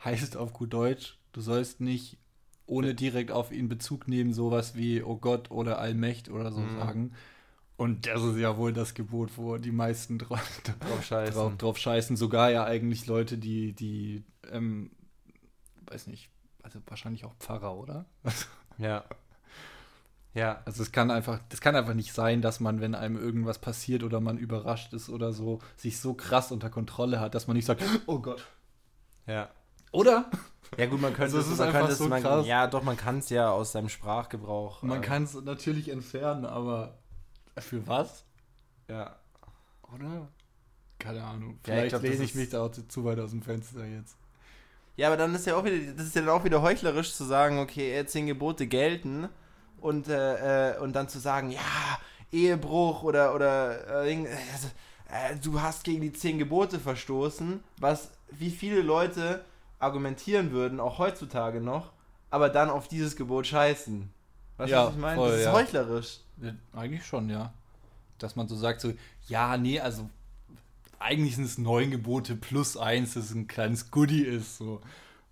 [0.03, 2.17] Heißt auf gut Deutsch, du sollst nicht
[2.65, 6.77] ohne direkt auf ihn Bezug nehmen, sowas wie Oh Gott oder Allmächt oder so Mhm.
[6.77, 7.13] sagen.
[7.75, 11.33] Und das ist ja wohl das Gebot, wo die meisten drauf, Drauf scheißen.
[11.33, 12.15] drauf, drauf scheißen.
[12.17, 14.91] Sogar ja eigentlich Leute, die, die, ähm,
[15.87, 16.29] weiß nicht,
[16.61, 18.05] also wahrscheinlich auch Pfarrer, oder?
[18.77, 19.03] Ja.
[20.33, 20.61] Ja.
[20.65, 24.03] Also es kann einfach, das kann einfach nicht sein, dass man, wenn einem irgendwas passiert
[24.03, 27.65] oder man überrascht ist oder so, sich so krass unter Kontrolle hat, dass man nicht
[27.65, 28.43] sagt, oh Gott.
[29.27, 29.49] Ja.
[29.93, 30.29] Oder?
[30.77, 32.45] Ja gut, man könnte Also es man einfach könnte so man, krass.
[32.47, 34.81] Ja, doch, man kann es ja aus seinem Sprachgebrauch.
[34.81, 36.97] Man äh, kann es natürlich entfernen, aber
[37.59, 38.23] für was?
[38.89, 39.15] Ja.
[39.93, 40.27] Oder?
[40.97, 41.59] Keine Ahnung.
[41.67, 44.17] Ja, ich Vielleicht glaub, lehne ich mich da auch zu- weit aus dem Fenster jetzt.
[44.97, 47.23] Ja, aber dann ist ja auch wieder, das ist ja dann auch wieder heuchlerisch zu
[47.23, 49.29] sagen, okay, äh, zehn Gebote gelten
[49.79, 51.59] und, äh, äh, und dann zu sagen, ja,
[52.31, 54.67] Ehebruch oder, oder äh, also,
[55.09, 59.45] äh, du hast gegen die zehn Gebote verstoßen, was wie viele Leute
[59.83, 61.91] argumentieren würden, auch heutzutage noch,
[62.29, 64.09] aber dann auf dieses Gebot scheißen.
[64.57, 65.15] Weißt du, Ja, was ich meine?
[65.15, 65.53] voll, das ist ja.
[65.53, 66.19] heuchlerisch.
[66.41, 67.53] Ja, eigentlich schon, ja.
[68.17, 68.93] Dass man so sagt, so,
[69.27, 70.09] ja, nee, also
[70.99, 74.57] eigentlich sind es neun Gebote plus eins, das ein kleines Goodie ist.
[74.57, 74.81] So.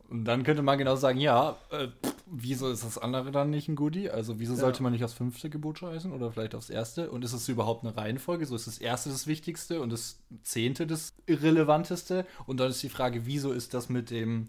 [0.10, 3.68] Und dann könnte man genau sagen, ja, äh, pff, wieso ist das andere dann nicht
[3.68, 4.10] ein Goodie?
[4.10, 4.60] Also wieso Ja.
[4.62, 7.12] sollte man nicht aufs fünfte Gebot scheißen oder vielleicht aufs erste?
[7.12, 8.46] Und ist es überhaupt eine Reihenfolge?
[8.46, 12.26] So ist das erste das Wichtigste und das zehnte das Irrelevanteste.
[12.46, 14.48] Und dann ist die Frage, wieso ist das mit dem,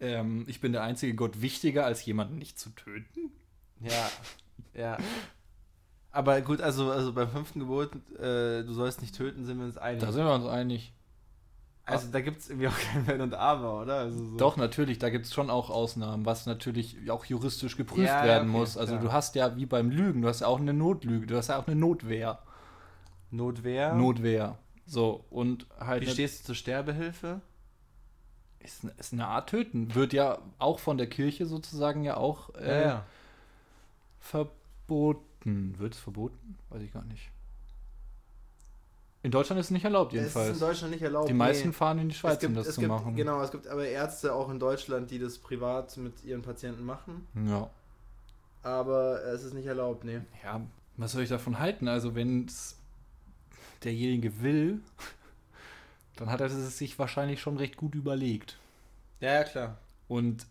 [0.00, 3.30] ähm, ich bin der einzige Gott wichtiger, als jemanden nicht zu töten?
[3.80, 4.10] Ja,
[4.74, 4.98] ja.
[6.10, 9.76] Aber gut, also, also beim fünften Gebot, äh, du sollst nicht töten, sind wir uns
[9.76, 10.00] einig.
[10.00, 10.92] Da sind wir uns einig.
[11.88, 13.98] Also da gibt es irgendwie auch kein Wenn und Aber, oder?
[13.98, 14.36] Also so.
[14.36, 18.24] Doch, natürlich, da gibt es schon auch Ausnahmen, was natürlich auch juristisch geprüft Ja, ja,
[18.24, 18.76] werden okay, muss.
[18.76, 19.04] Also klar.
[19.04, 21.58] du hast ja wie beim Lügen, du hast ja auch eine Notlüge, du hast ja
[21.58, 22.40] auch eine Notwehr.
[23.30, 23.94] Notwehr.
[23.94, 24.58] Notwehr.
[24.86, 27.40] So, und halt Wie stehst du zur Sterbehilfe?
[28.60, 29.94] ist, ist eine Art Töten.
[29.94, 32.96] Wird ja auch von der Kirche sozusagen ja auch äh,
[34.20, 35.78] verboten.
[35.78, 36.58] Wird es verboten?
[36.68, 37.30] Weiß ich gar nicht.
[39.22, 40.58] In Deutschland ist es nicht erlaubt, Es ist in jedenfalls.
[40.60, 41.28] Deutschland nicht erlaubt.
[41.28, 41.74] Die meisten nee.
[41.74, 43.16] fahren in die Schweiz, gibt, um das zu gibt, machen.
[43.16, 47.26] Genau, es gibt aber Ärzte auch in Deutschland, die das privat mit ihren Patienten machen.
[47.46, 47.68] Ja.
[48.62, 50.20] Aber es ist nicht erlaubt, nee.
[50.44, 50.60] Ja,
[50.96, 51.88] was soll ich davon halten?
[51.88, 52.76] Also, wenn es
[53.82, 54.80] derjenige will,
[56.16, 58.58] dann hat er es sich wahrscheinlich schon recht gut überlegt.
[59.20, 59.78] Ja, ja, klar.
[60.06, 60.46] Und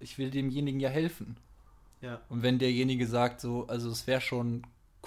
[0.00, 1.36] ich will demjenigen ja helfen.
[2.00, 2.20] Ja.
[2.28, 4.62] Und wenn derjenige sagt, so, also es wäre schon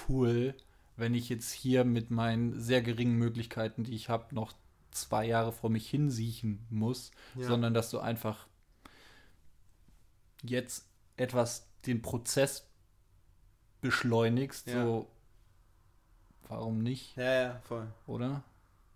[0.08, 0.56] cool,
[1.00, 4.54] wenn ich jetzt hier mit meinen sehr geringen Möglichkeiten, die ich habe, noch
[4.92, 7.48] zwei Jahre vor mich hinsiechen muss, Ja.
[7.48, 8.48] sondern dass du einfach
[10.44, 10.86] jetzt
[11.18, 12.66] etwas den Prozess
[13.82, 14.84] beschleunigst, Ja.
[14.84, 15.10] so
[16.48, 17.88] warum nicht, Ja, ja, voll.
[18.08, 18.44] oder?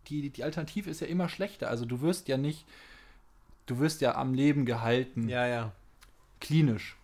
[0.08, 1.70] Die, die Alternative ist ja immer schlechter.
[1.70, 2.66] Also du wirst ja nicht,
[3.68, 5.72] du wirst ja am Leben gehalten, Ja, ja.
[6.42, 6.98] klinisch.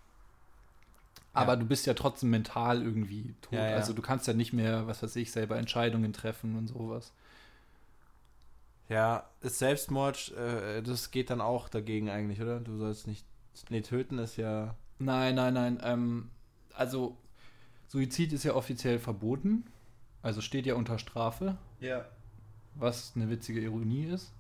[1.40, 1.56] Aber Ja.
[1.58, 3.54] du bist ja trotzdem mental irgendwie tot.
[3.54, 3.76] Ja, ja.
[3.76, 7.14] Also du kannst ja nicht mehr, was weiß ich, selber Entscheidungen treffen und sowas.
[8.90, 12.60] Ja, ist Selbstmord, äh, das geht dann auch dagegen eigentlich, oder?
[12.60, 13.24] Du sollst nicht.
[13.70, 14.76] Nee, töten ist ja.
[14.98, 15.80] Nein, nein, nein.
[15.84, 16.30] Ähm,
[16.74, 17.16] also
[17.88, 19.66] Suizid ist ja offiziell verboten.
[20.22, 22.06] Also steht ja unter Strafe, Ja.
[22.76, 24.32] was eine witzige Ironie ist.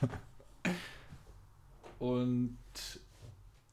[1.98, 2.56] Und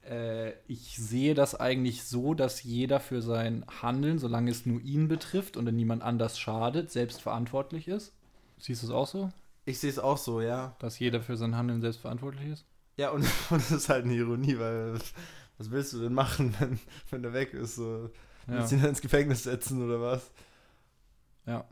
[0.07, 5.07] äh, ich sehe das eigentlich so, dass jeder für sein Handeln, solange es nur ihn
[5.07, 8.13] betrifft und niemand anders schadet, selbst verantwortlich ist.
[8.57, 9.29] Siehst du es auch so?
[9.65, 10.75] Ich sehe es auch so, ja.
[10.79, 12.65] Dass jeder für sein Handeln selbst verantwortlich ist?
[12.95, 14.97] Ja, und, und das ist halt eine Ironie, weil
[15.57, 16.79] was willst du denn machen, wenn,
[17.09, 17.75] wenn der weg ist?
[17.75, 18.09] So,
[18.47, 18.59] Ja.
[18.59, 20.31] Willst du ihn dann ins Gefängnis setzen oder was?
[21.45, 21.65] Ja.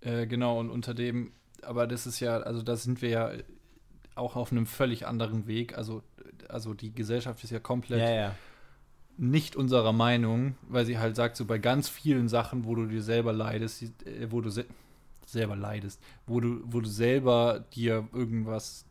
[0.00, 3.32] Äh, genau, und unter dem, aber das ist ja, also da sind wir ja
[4.14, 5.76] auch auf einem völlig anderen Weg.
[5.76, 6.02] Also,
[6.48, 8.34] also die Gesellschaft ist ja komplett ja.
[9.16, 13.02] nicht unserer Meinung, weil sie halt sagt, so bei ganz vielen Sachen, wo du dir
[13.02, 14.64] selber leidest, äh, wo du se
[15.24, 18.84] selber leidest, wo du, wo du selber dir irgendwas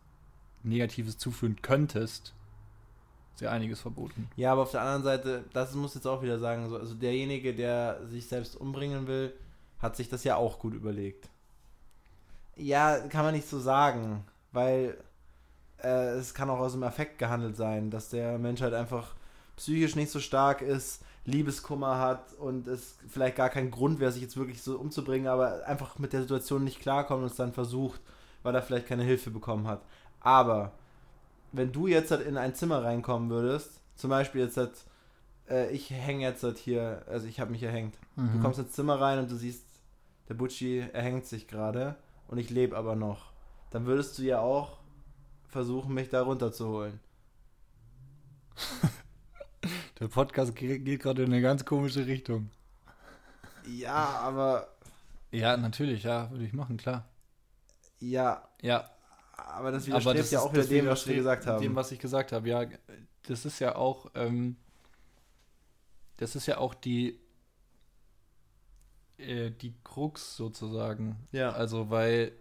[0.64, 2.34] Negatives zuführen könntest,
[3.36, 4.30] ist ja einiges verboten.
[4.36, 6.93] Ja, aber auf der anderen Seite, das muss ich jetzt auch wieder sagen, so, also
[6.93, 9.34] derjenige, der sich selbst umbringen will,
[9.80, 11.30] hat sich das ja auch gut überlegt.
[12.56, 14.98] Ja, kann man nicht so sagen, weil
[15.86, 19.16] äh, es kann auch aus dem Affekt gehandelt sein, dass der Mensch halt einfach
[19.56, 24.22] psychisch nicht so stark ist, Liebeskummer hat und es vielleicht gar kein Grund wäre, sich
[24.22, 28.02] jetzt wirklich so umzubringen, aber einfach mit der Situation nicht klarkommt und es dann versucht,
[28.44, 29.82] weil er vielleicht keine Hilfe bekommen hat.
[30.20, 30.72] Aber
[31.52, 34.74] wenn du jetzt halt in ein Zimmer reinkommen würdest, zum Beispiel jetzt halt,
[35.50, 37.96] äh, ich hänge jetzt halt hier, also ich habe mich erhängt.
[38.16, 38.34] Mhm.
[38.34, 39.64] Du kommst ins Zimmer rein und du siehst,
[40.28, 41.96] der Butchi erhängt sich gerade
[42.28, 43.32] und ich lebe aber noch.
[43.72, 44.80] Dann würdest du ja auch
[45.48, 47.00] versuchen, mich da runterzuholen.
[50.00, 52.50] Der Podcast ge- geht gerade in eine ganz komische Richtung.
[53.68, 54.68] Ja, aber.
[55.32, 57.08] Ja, natürlich, ja, würde ich machen, klar.
[58.00, 58.89] Ja, Ja,
[59.34, 61.62] aber das aber widerstrebt das ja auch wieder dem, was wir gesagt haben.
[61.62, 62.66] Dem, was ich gesagt habe, ja.
[63.24, 64.56] Das ist ja auch, ähm,
[66.18, 67.20] das ist ja auch die,
[69.18, 71.18] äh, die Krux sozusagen.
[71.32, 71.52] ja.
[71.52, 72.34] Also, weil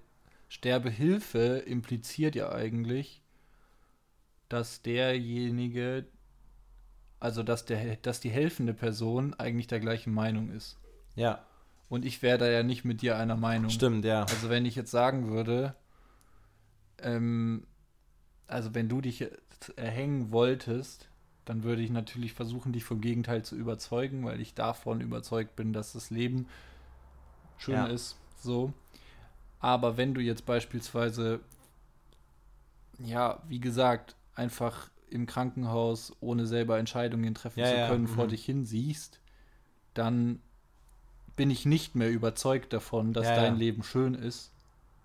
[0.49, 3.23] Sterbehilfe impliziert ja eigentlich,
[4.49, 6.07] dass derjenige,
[7.21, 10.79] also dass der, dass die helfende Person eigentlich der gleichen Meinung ist.
[11.17, 11.45] ja,
[11.89, 13.71] Und ich wäre da ja nicht mit dir einer Meinung.
[13.71, 14.23] stimmt, ja.
[14.25, 15.75] Also wenn ich jetzt sagen würde,
[16.99, 17.67] ähm,
[18.47, 19.27] also wenn du dich
[19.77, 21.09] erhängen wolltest,
[21.45, 25.73] dann würde ich natürlich versuchen, dich vom Gegenteil zu überzeugen, weil ich davon überzeugt bin,
[25.73, 26.49] dass das Leben
[27.59, 27.87] schön Ja.
[27.87, 28.17] ist.
[28.39, 28.73] So.
[29.65, 31.41] Aber wenn du jetzt beispielsweise,
[32.99, 38.27] ja, wie gesagt, einfach im Krankenhaus, ohne selber Entscheidungen treffen Ja, zu ja, können, vor
[38.27, 38.29] mhm.
[38.29, 39.21] dich hin siehst,
[39.95, 40.41] dann
[41.37, 43.59] bin ich nicht mehr überzeugt davon, dass Ja, dein ja.
[43.59, 44.53] Leben schön ist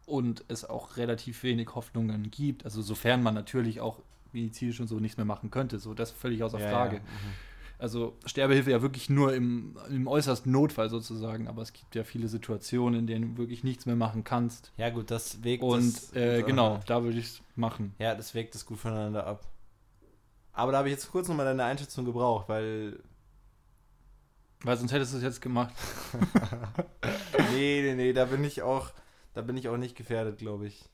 [0.05, 2.65] und es auch relativ wenig Hoffnungen gibt.
[2.65, 3.99] Also sofern man natürlich auch
[4.33, 6.97] medizinisch und so nichts mehr machen könnte, so das völlig außer ja, Frage.
[6.97, 7.01] Ja.
[7.01, 7.39] Mhm.
[7.79, 12.27] Also Sterbehilfe ja wirklich nur im, im äußersten Notfall sozusagen, aber es gibt ja viele
[12.27, 14.73] Situationen, in denen du wirklich nichts mehr machen kannst.
[14.75, 17.95] ja, gut, das wägt Und das, äh, genau, da würde ich es machen.
[17.97, 19.47] Ja, das wägt das gut voneinander ab.
[20.51, 22.99] Aber da habe ich jetzt kurz nochmal deine Einschätzung gebraucht, weil.
[24.63, 25.73] Weil sonst hättest du es jetzt gemacht.
[27.53, 28.91] nee, nee, nee, da bin ich auch.
[29.33, 30.89] Da bin ich auch nicht gefährdet, glaube ich.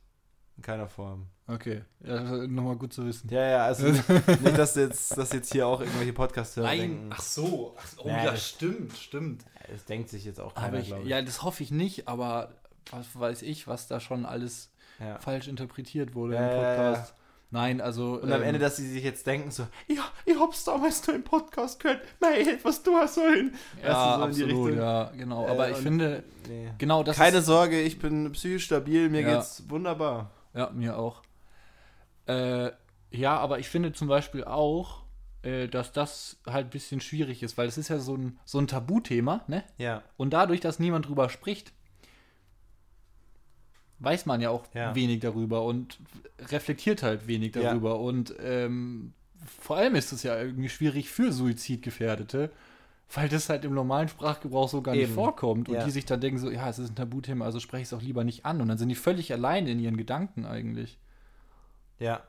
[0.57, 1.27] In keiner Form.
[1.47, 3.29] Okay, ja, nochmal gut zu wissen.
[3.29, 4.07] Ja, ja, also nicht,
[4.41, 6.77] nicht dass jetzt, dass jetzt hier auch irgendwelche Podcasts hören.
[6.77, 7.09] denken.
[7.13, 9.43] ach so, ach, oh Ja, ja, das- stimmt, stimmt.
[9.71, 11.05] Das denkt sich jetzt auch keiner, Aber ich, ich.
[11.05, 12.53] ja, das hoffe ich nicht, aber
[12.91, 15.19] was weiß ich, was da schon alles Ja.
[15.19, 16.63] falsch interpretiert wurde Ja, im ja.
[16.93, 17.13] Podcast.
[17.51, 18.15] Nein, also.
[18.15, 21.15] Und am ähm, Ende, dass sie sich jetzt denken, so, ja, ich hab's damals nur
[21.15, 23.53] im Podcast gehört, nein, was du hast sollen.
[23.83, 24.77] Ja, Weißt du, so absolut, Richtung.
[24.83, 25.45] ja, genau.
[25.45, 26.71] Äh, Aber ich finde, Nee.
[26.79, 29.35] genau das Keine ist, Sorge, ich bin psychisch stabil, mir Ja.
[29.35, 30.31] geht's wunderbar.
[30.55, 31.21] Ja, mir auch.
[32.27, 32.71] Äh,
[33.11, 35.03] ja, aber ich finde zum Beispiel auch,
[35.43, 38.57] äh, dass das halt ein bisschen schwierig ist, weil es ist ja so ein, so
[38.59, 39.63] ein Tabuthema, ne?
[39.77, 40.01] Ja.
[40.17, 41.71] Und dadurch, dass niemand drüber spricht,
[43.99, 44.93] weiß man ja auch Ja.
[44.95, 45.99] wenig darüber und
[46.39, 47.61] reflektiert halt wenig Ja.
[47.63, 47.99] darüber.
[47.99, 49.13] Und ähm,
[49.59, 52.51] vor allem ist es ja irgendwie schwierig für Suizidgefährdete,
[53.13, 55.13] weil das halt im normalen Sprachgebrauch so gar nicht Eben.
[55.13, 55.69] vorkommt.
[55.69, 55.83] Und Ja.
[55.85, 58.01] die sich dann denken so, ja, es ist ein Tabuthema, also spreche ich es auch
[58.01, 58.61] lieber nicht an.
[58.61, 60.97] Und dann sind die völlig allein in ihren Gedanken eigentlich.
[61.99, 62.23] Ja.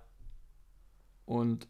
[1.25, 1.67] Und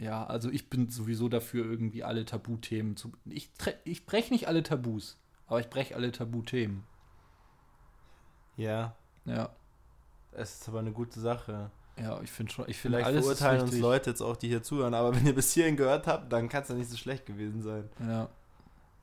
[0.00, 3.12] ja, also ich bin sowieso dafür, irgendwie alle Tabuthemen zu.
[3.24, 3.50] Ich,
[3.84, 6.84] ich breche nicht alle Tabus, aber ich breche alle Tabuthemen.
[8.56, 8.96] Ja.
[9.24, 9.50] Ja.
[10.32, 11.70] Es ist aber eine gute Sache.
[12.00, 13.78] Ja, ich finde schon, ich finde Vielleicht alles verurteilen uns.
[13.78, 16.62] Leute jetzt auch, die hier zuhören, aber wenn ihr bis hierhin gehört habt, dann kann
[16.62, 17.88] es ja nicht so schlecht gewesen sein.
[18.06, 18.28] Ja,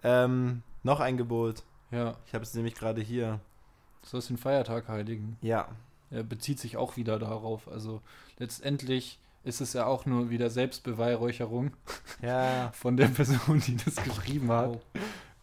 [0.04, 1.64] Ähm, noch ein Gebot.
[1.92, 2.16] ja.
[2.28, 3.40] Ich habe es nämlich gerade hier.
[4.02, 5.38] Du sollst den Feiertag heiligen.
[5.42, 5.68] Ja.
[6.12, 7.68] Er bezieht sich auch wieder darauf.
[7.68, 8.02] Also
[8.38, 11.72] letztendlich ist es ja auch nur wieder Selbstbeweihräucherung
[12.22, 12.72] Ja.
[12.74, 14.70] von der Person, die das geschrieben hat.
[14.70, 14.82] Oh.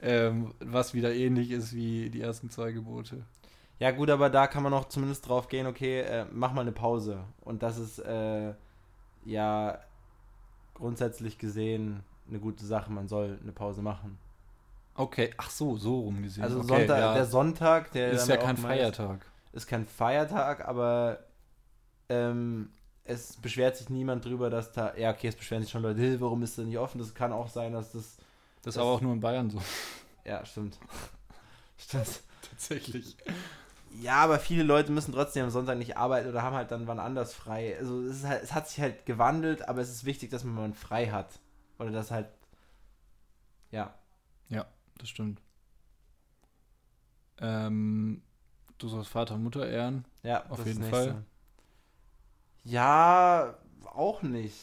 [0.01, 3.25] Ähm, was wieder ähnlich ist wie die ersten zwei Gebote.
[3.83, 6.71] Ja, gut, aber da kann man auch zumindest drauf gehen, okay, äh, mach mal eine
[6.71, 7.25] Pause.
[7.41, 8.55] Und das ist äh,
[9.25, 9.81] ja
[10.75, 12.93] grundsätzlich gesehen eine gute Sache.
[12.93, 14.19] Man soll eine Pause machen.
[14.95, 16.45] Okay, ach so, so rum gesehen.
[16.45, 17.15] Also okay, Sonntag, ja.
[17.15, 19.27] der Sonntag, der ist ja kein gemeint ist, Feiertag.
[19.51, 21.19] Ist kein Feiertag, aber
[22.09, 22.71] ähm,
[23.03, 24.95] es beschwert sich niemand drüber, dass da.
[24.97, 27.01] Ja, okay, es beschweren sich schon Leute, "Hey, warum ist das nicht offen?
[27.01, 28.19] Das kann auch sein, dass das.
[28.63, 29.61] Das ist aber auch nur in Bayern so.
[30.25, 30.79] Ja, stimmt.
[31.77, 32.21] stimmt.
[32.49, 33.17] Tatsächlich.
[34.01, 36.99] Ja, aber viele Leute müssen trotzdem am Sonntag nicht arbeiten oder haben halt dann wann
[36.99, 37.77] anders frei.
[37.79, 40.55] Also es, ist halt, es hat sich halt gewandelt, aber es ist wichtig, dass man
[40.55, 41.39] mal frei hat.
[41.79, 42.27] Oder das halt.
[43.71, 43.95] Ja.
[45.03, 45.43] Das stimmt.
[47.39, 48.23] Ähm,
[48.79, 50.05] du sollst Vater und Mutter ehren.
[50.23, 50.85] Ja, Auf das jeden.
[50.85, 51.25] Fall.
[52.63, 54.57] Ja, auch nicht.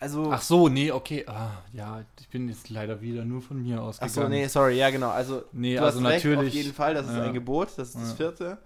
[0.00, 0.30] Also.
[0.32, 1.24] Ach so, nee, okay.
[1.26, 4.12] Ah, ja, ich bin jetzt leider wieder nur von mir Ach ausgegangen.
[4.14, 5.10] so, nee, sorry, ja, genau.
[5.10, 6.48] Also, Nee, also recht, natürlich.
[6.48, 7.22] auf jeden Fall, das ist ja.
[7.22, 8.16] ein Gebot, das ist das Ja.
[8.16, 8.58] vierte.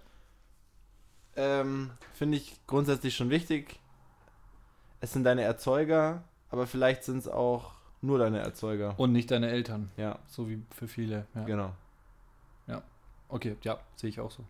[1.37, 3.79] Ähm, Finde ich grundsätzlich schon wichtig.
[5.01, 8.95] Es sind deine Erzeuger, aber vielleicht sind es auch nur deine Erzeuger.
[8.99, 9.91] Und nicht deine Eltern.
[9.97, 11.27] Ja, So wie für viele.
[11.35, 11.45] Ja.
[11.45, 11.73] genau.
[13.31, 14.43] Okay, ja, sehe ich auch so.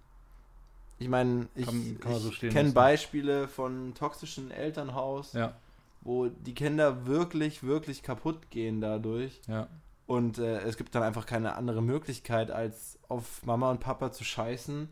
[1.01, 2.71] Ich meine, ich, Kann- kann man so ich stehen kenne.
[2.71, 5.53] Beispiele von toxischen Elternhaus, Ja,
[6.01, 9.41] wo die Kinder wirklich, wirklich kaputt gehen dadurch.
[9.47, 9.69] ja.
[10.07, 14.25] Und äh, es gibt dann einfach keine andere Möglichkeit, als auf Mama und Papa zu
[14.25, 14.89] scheißen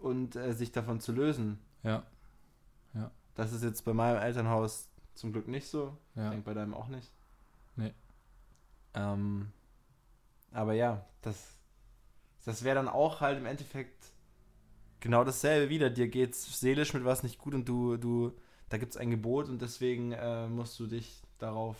[0.00, 1.58] und äh, sich davon zu lösen.
[1.82, 2.02] Ja,
[3.34, 5.98] Das ist jetzt bei meinem Elternhaus zum Glück nicht so.
[6.14, 6.30] Ich ja.
[6.30, 7.12] denke bei deinem auch nicht.
[7.76, 7.92] Nee.
[8.94, 9.52] Ähm,
[10.50, 11.58] aber ja, das,
[12.46, 14.13] das wäre dann auch halt im Endeffekt
[15.04, 15.90] genau dasselbe wieder.
[15.90, 18.32] Dir geht's seelisch mit was nicht gut und du, du,
[18.70, 21.76] da gibt's ein Gebot und deswegen äh, musst du dich darauf,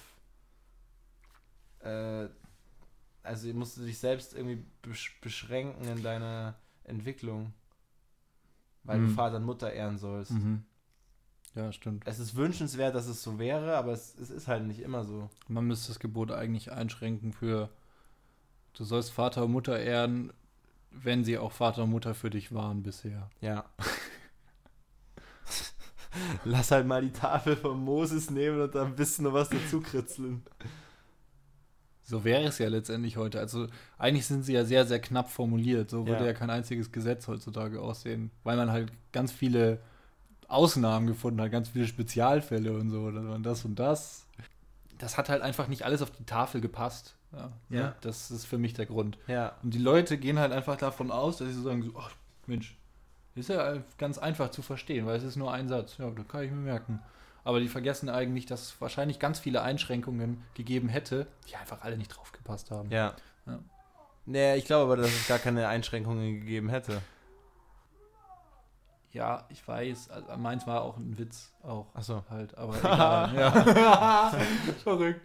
[1.80, 2.28] äh,
[3.22, 6.54] also musst du dich selbst irgendwie besch beschränken in deiner
[6.84, 7.54] Entwicklung,
[8.82, 9.14] weil du Mhm.
[9.14, 10.32] Vater und Mutter ehren sollst.
[10.32, 10.62] Mhm.
[11.54, 12.06] Ja, stimmt.
[12.06, 15.30] Es ist wünschenswert, dass es so wäre, aber es, es ist halt nicht immer so.
[15.48, 17.70] Man müsste das Gebot eigentlich einschränken für,
[18.74, 20.30] du sollst Vater und Mutter ehren,
[21.02, 23.28] wenn sie auch Vater und Mutter für dich waren bisher.
[23.40, 23.64] Ja.
[26.44, 29.80] Lass halt mal die Tafel von Moses nehmen und da ein bisschen noch was dazu
[29.80, 30.42] kritzeln.
[32.04, 33.40] So wäre es ja letztendlich heute.
[33.40, 33.66] Also
[33.98, 35.90] eigentlich sind sie ja sehr, sehr knapp formuliert.
[35.90, 36.26] So würde Ja.
[36.28, 39.80] ja kein einziges Gesetz heutzutage aussehen, weil man halt ganz viele
[40.46, 43.04] Ausnahmen gefunden hat, ganz viele Spezialfälle und so.
[43.04, 44.26] Und das und das.
[44.98, 47.16] Das hat halt einfach nicht alles auf die Tafel gepasst.
[47.36, 47.80] Ja, ne?
[47.80, 47.94] Ja.
[48.00, 49.18] Das ist für mich der Grund.
[49.26, 49.54] Ja.
[49.62, 52.10] Und die Leute gehen halt einfach davon aus, dass sie so sagen, so, ach
[52.46, 52.76] Mensch,
[53.34, 55.98] ist ja ganz einfach zu verstehen, weil es ist nur ein Satz.
[55.98, 57.00] Ja, da kann ich mir merken.
[57.42, 61.98] Aber die vergessen eigentlich, dass es wahrscheinlich ganz viele Einschränkungen gegeben hätte, die einfach alle
[61.98, 62.90] nicht draufgepasst haben.
[62.90, 63.14] Ja.
[63.46, 63.58] Ja.
[64.26, 67.02] Nee, ich glaube aber, dass es gar keine Einschränkungen gegeben hätte.
[69.14, 70.10] Ja, ich weiß.
[70.10, 72.24] Also meins war auch ein Witz auch Achso.
[72.28, 73.34] halt, aber egal.
[73.34, 74.30] ja.
[74.82, 75.20] Verrückt.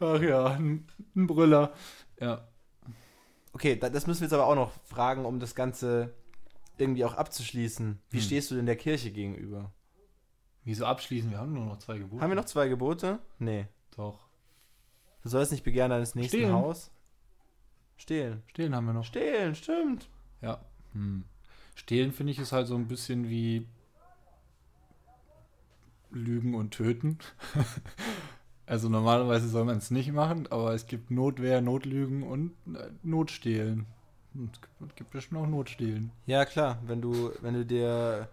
[0.00, 1.72] Ach ja, ein, ein Brüller.
[2.18, 2.48] Ja.
[3.52, 6.14] Okay, da, das müssen wir jetzt aber auch noch fragen, um das Ganze
[6.78, 8.00] irgendwie auch abzuschließen.
[8.10, 8.24] Wie Hm.
[8.24, 9.72] stehst du denn der Kirche gegenüber?
[10.64, 11.30] Wieso abschließen?
[11.30, 12.22] Wir haben nur noch zwei Gebote.
[12.22, 13.18] Haben wir noch zwei Gebote?
[13.38, 13.68] Nee.
[13.96, 14.26] Doch.
[15.22, 16.52] Du sollst nicht begehren deines nächsten Stehlen.
[16.54, 16.90] Haus.
[17.98, 18.42] Stehlen.
[18.46, 19.04] Stehlen haben wir noch.
[19.04, 20.08] Stehlen, stimmt.
[20.40, 20.60] Ja.
[20.94, 21.24] Hm.
[21.74, 23.66] Stehlen finde ich ist halt so ein bisschen wie
[26.10, 27.18] Lügen und Töten.
[28.66, 33.86] also normalerweise soll man es nicht machen, aber es gibt Notwehr, Notlügen und äh, Notstehlen.
[34.34, 34.58] Und
[34.88, 36.10] es gibt bestimmt auch Notstehlen.
[36.26, 38.28] Ja, klar, wenn du, wenn du dir,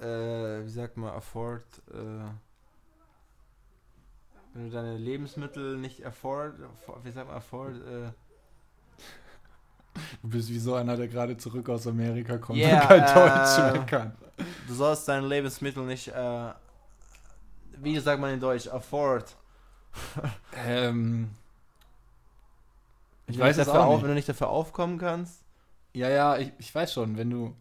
[0.00, 2.28] äh, wie sagt man, afford, äh,
[4.52, 6.54] wenn du deine Lebensmittel nicht afford,
[7.02, 8.12] wie sagt man, afford, äh,
[10.22, 13.14] Du bist wie so einer, der gerade zurück aus Amerika kommt Yeah, und kein äh,
[13.14, 14.12] Deutsch mehr kann.
[14.68, 16.50] du sollst deine Lebensmittel nicht, äh,
[17.78, 19.36] wie sagt man in Deutsch, afford.
[20.66, 21.30] Ähm,
[23.26, 24.02] ich Wenn weiß es auch auf, nicht.
[24.02, 25.42] Wenn du nicht dafür aufkommen kannst,
[25.92, 27.54] Ja, ja, ich, ich weiß schon, wenn du.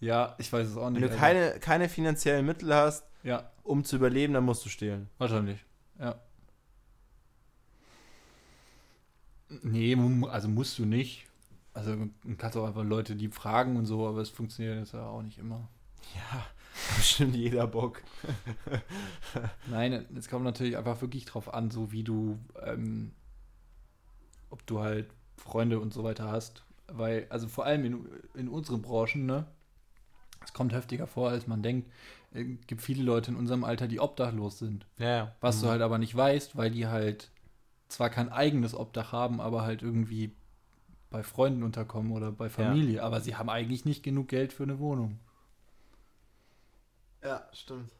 [0.00, 1.00] Ja, ich weiß es auch nicht.
[1.00, 1.20] wenn du Alter.
[1.20, 5.08] keine, keine finanziellen Mittel hast, Ja, um zu überleben, dann musst du stehlen.
[5.18, 5.64] wahrscheinlich.
[5.98, 6.16] Ja.
[9.48, 9.96] Nee,
[10.28, 11.26] also musst du nicht.
[11.72, 15.06] Also du kannst auch einfach Leute die fragen und so, aber es funktioniert jetzt ja
[15.06, 15.68] auch nicht immer.
[16.14, 16.46] Ja,
[16.96, 18.02] bestimmt jeder Bock.
[19.70, 23.12] Nein, es kommt natürlich einfach wirklich drauf an, so wie du, ähm,
[24.50, 26.62] ob du halt Freunde und so weiter hast.
[26.86, 29.46] Weil, also vor allem in, in unseren Branchen, ne,
[30.44, 31.90] es kommt heftiger vor, als man denkt.
[32.32, 34.86] Es gibt viele Leute in unserem Alter, die obdachlos sind.
[34.98, 35.34] Ja.
[35.40, 35.62] Was Mhm.
[35.62, 37.30] du halt aber nicht weißt, weil die halt
[37.94, 40.34] zwar kein eigenes Obdach haben, aber halt irgendwie
[41.10, 43.02] bei Freunden unterkommen oder bei Familie.
[43.02, 45.20] Aber sie haben eigentlich nicht genug Geld für eine Wohnung.
[47.22, 47.90] Ja, stimmt.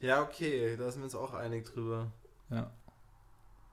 [0.00, 2.12] Ja, okay, da sind wir uns auch einig drüber.
[2.50, 2.70] Ja.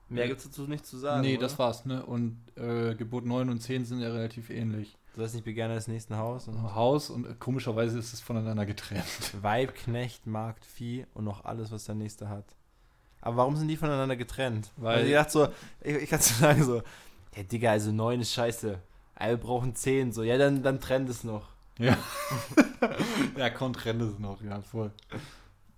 [0.08, 1.22] Mehr gibt es dazu nicht zu sagen.
[1.22, 1.48] nee, oder?
[1.48, 2.06] das war's, ne?
[2.06, 4.98] Und äh, Gebot 9 und 10 sind ja relativ ähnlich.
[5.14, 6.48] Du sollst nicht begehren des nächsten Haus.
[6.48, 9.04] Und Haus und äh, komischerweise ist es voneinander getrennt.
[9.42, 12.46] Weib, Knecht, Markt, Vieh und noch alles, was der nächste hat.
[13.20, 14.72] Aber warum sind die voneinander getrennt?
[14.78, 15.48] Weil- Weil ich dachte so,
[15.82, 16.82] ich, ich kann so sagen so,
[17.36, 18.80] ja Digga, also neun ist scheiße.
[19.20, 21.50] Wir brauchen zehn, so, ja, dann, dann trennt es noch.
[21.78, 21.96] Ja.
[23.38, 24.92] ja, komm, trennt es noch, ja, voll.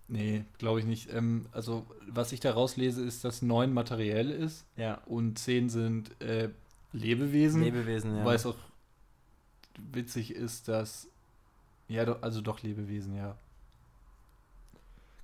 [0.08, 1.12] Nee, glaube ich nicht.
[1.14, 5.00] Ähm, also, was ich da rauslese, ist, dass 9 materiell ist Ja.
[5.06, 6.50] und 10 sind äh,
[6.94, 7.64] Lebewesen.
[7.64, 8.24] Lebewesen, ja.
[8.26, 8.56] Weil es auch
[9.78, 11.08] witzig ist, dass.
[11.88, 13.38] Ja, doch, also doch Lebewesen, ja.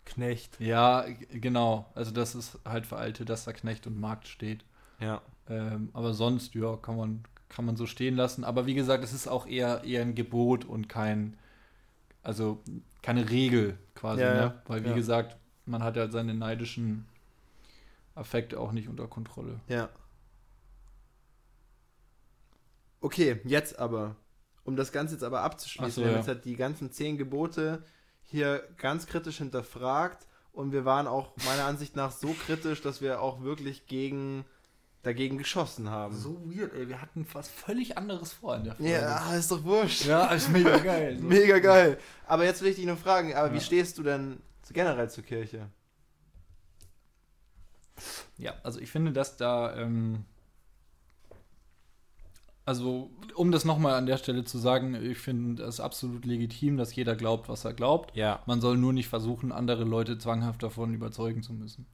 [0.06, 0.60] Knecht.
[0.60, 1.86] Ja, genau.
[1.96, 4.64] Also das ist halt veraltet, dass da Knecht und Markt steht.
[5.00, 5.22] Ja.
[5.48, 8.44] Ähm, aber sonst, ja, kann man, kann man so stehen lassen.
[8.44, 11.38] Aber wie gesagt, es ist auch eher, eher ein Gebot und kein,
[12.24, 12.60] also
[13.04, 14.40] keine Regel quasi, Ja, ne?
[14.42, 14.64] ja.
[14.68, 14.96] Weil wie Ja.
[14.96, 17.06] gesagt, man hat ja seine neidischen
[18.16, 19.60] Affekte auch nicht unter Kontrolle.
[19.68, 19.90] Ja.
[23.02, 24.16] Okay, jetzt aber,
[24.70, 26.20] um das Ganze jetzt aber abzuschließen, so, wir haben ja.
[26.20, 27.84] jetzt halt die ganzen zehn Gebote
[28.24, 33.22] hier ganz kritisch hinterfragt und wir waren auch meiner Ansicht nach so kritisch, dass wir
[33.22, 34.46] auch wirklich gegen,
[35.04, 36.16] dagegen geschossen haben.
[36.16, 36.88] So weird, ey.
[36.88, 38.92] Wir hatten was völlig anderes vor in der Folge.
[38.92, 40.06] Ja, ist doch wurscht.
[40.06, 41.18] Ja, ist mega geil.
[41.22, 41.98] Mega geil.
[42.28, 43.62] Aber jetzt will ich dich noch fragen, aber wie Ja.
[43.62, 44.40] stehst du denn
[44.72, 45.68] generell zur Kirche?
[48.38, 50.24] Ja, also ich finde, dass da, ähm,
[52.70, 56.94] also um das nochmal an der Stelle zu sagen, ich finde es absolut legitim, dass
[56.94, 58.16] jeder glaubt, was er glaubt.
[58.16, 58.44] Ja.
[58.46, 61.88] Man soll nur nicht versuchen, andere Leute zwanghaft davon überzeugen zu müssen.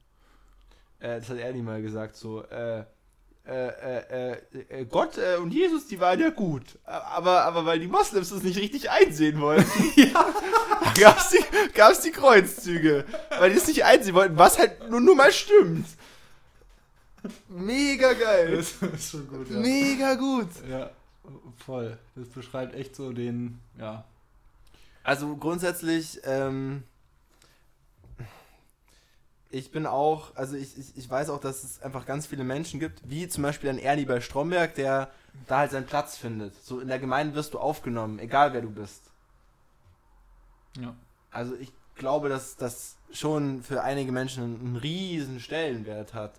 [0.98, 2.80] Äh, das hat Ernie mal gesagt, so, äh,
[3.46, 4.36] äh, äh,
[4.68, 6.78] äh, Gott äh, und Jesus, die waren ja gut.
[6.84, 10.26] Aber, aber weil die Moslems das nicht richtig einsehen wollten, ja.
[11.00, 13.06] gab's die, gab's die Kreuzzüge.
[13.38, 15.86] Weil die es nicht einsehen wollten, was halt nur, nur mal stimmt.
[17.48, 18.52] Mega geil.
[18.54, 18.78] ist
[19.10, 20.48] schon gut, Mega gut.
[20.68, 20.90] Ja,
[21.64, 21.98] voll.
[22.14, 24.04] Das beschreibt echt so den, ja.
[25.02, 26.82] Also grundsätzlich, ähm,
[29.50, 32.80] ich bin auch, also ich, ich, ich weiß auch, dass es einfach ganz viele Menschen
[32.80, 35.10] gibt, wie zum Beispiel ein Ernie bei Stromberg, der
[35.46, 36.54] da halt seinen Platz findet.
[36.64, 39.02] So in der Gemeinde wirst du aufgenommen, egal wer du bist.
[40.80, 40.94] Ja.
[41.30, 46.34] Also ich glaube, dass das schon für einige Menschen einen riesen Stellenwert hat.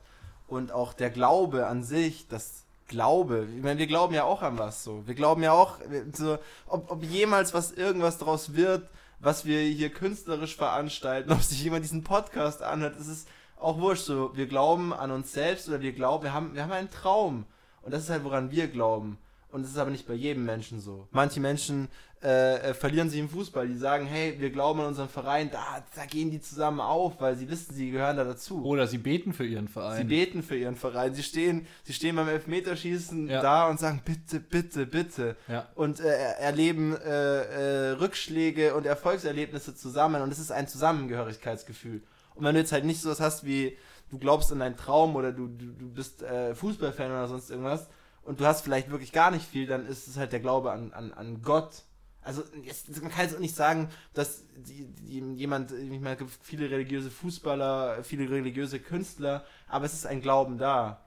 [0.48, 4.58] Und auch der Glaube an sich, das Glaube, ich meine, wir glauben ja auch an
[4.58, 5.06] was so.
[5.06, 5.80] Wir glauben ja auch,
[6.14, 6.38] so,
[6.68, 8.88] ob, ob jemals was irgendwas draus wird,
[9.20, 13.28] was wir hier künstlerisch veranstalten, ob sich jemand diesen Podcast anhört, es ist
[13.60, 14.36] auch wurscht so.
[14.38, 17.46] Wir glauben an uns selbst oder wir glauben, wir haben, wir haben einen Traum.
[17.82, 19.18] Und das ist halt, woran wir glauben.
[19.50, 21.08] Und das ist aber nicht bei jedem Menschen so.
[21.12, 21.88] Manche Menschen
[22.22, 23.66] äh, äh, verlieren sich im Fußball.
[23.68, 27.38] Die sagen, hey, wir glauben an unseren Verein, da, da gehen die zusammen auf, weil
[27.38, 28.64] sie wissen, sie gehören da dazu.
[28.66, 30.08] Oder sie beten für ihren Sie Verein.
[30.08, 31.14] beten für ihren Verein.
[31.14, 33.42] Sie stehen, sie stehen beim Elfmeterschießen Ja.
[33.42, 35.38] da und sagen, bitte, bitte, bitte.
[35.48, 35.68] Ja.
[35.76, 36.08] Und äh,
[36.40, 40.22] erleben äh, äh, Rückschläge und Erfolgserlebnisse zusammen.
[40.22, 42.02] Und es ist ein Zusammengehörigkeitsgefühl.
[42.36, 43.78] Und wenn du jetzt halt nicht so was hast wie,
[44.12, 47.88] du glaubst an deinen Traum oder du, du, du bist äh, Fußballfan oder sonst irgendwas
[48.28, 50.92] und du hast vielleicht wirklich gar nicht viel, dann ist es halt der Glaube an,
[50.92, 51.84] an, an Gott.
[52.22, 56.32] Also jetzt, man kann jetzt auch nicht sagen, dass die, die, jemand, ich meine, gibt
[56.42, 61.06] viele religiöse Fußballer, viele religiöse Künstler, aber es ist ein Glauben da.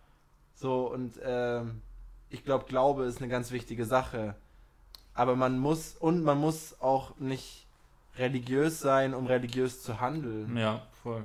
[0.55, 1.83] So, und ähm,
[2.31, 4.35] ich glaube, Glaube ist eine ganz wichtige Sache.
[5.13, 7.67] Aber man muss, und man muss auch nicht
[8.17, 10.57] religiös sein, um religiös zu handeln.
[10.57, 11.25] Ja, voll.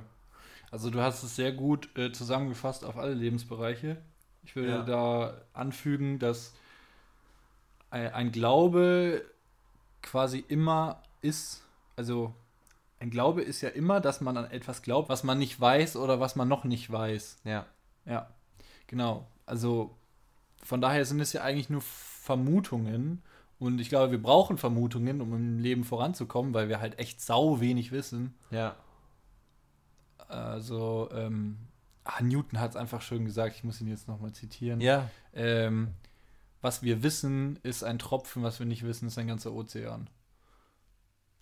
[0.70, 3.96] Also du hast es sehr gut äh, zusammengefasst auf alle Lebensbereiche.
[4.46, 4.82] Ich würde Ja.
[4.82, 6.54] da anfügen, dass
[7.90, 9.24] ein, ein Glaube
[10.02, 11.64] quasi immer ist,
[11.96, 12.32] also
[13.00, 16.20] ein Glaube ist ja immer, dass man an etwas glaubt, was man nicht weiß oder
[16.20, 17.38] was man noch nicht weiß.
[17.44, 17.66] Ja.
[18.04, 18.28] Ja,
[18.86, 19.26] genau.
[19.46, 19.96] Also
[20.62, 23.22] von daher sind es ja eigentlich nur Vermutungen.
[23.58, 27.58] Und ich glaube, wir brauchen Vermutungen, um im Leben voranzukommen, weil wir halt echt sau
[27.58, 28.34] wenig wissen.
[28.50, 28.76] Ja.
[30.28, 31.56] Also, ähm,
[32.06, 34.80] ah, Newton hat es einfach schön gesagt, ich muss ihn jetzt nochmal zitieren.
[34.80, 35.10] Ja.
[35.32, 35.88] Ähm,
[36.62, 40.08] was wir wissen, ist ein Tropfen, was wir nicht wissen, ist ein ganzer Ozean.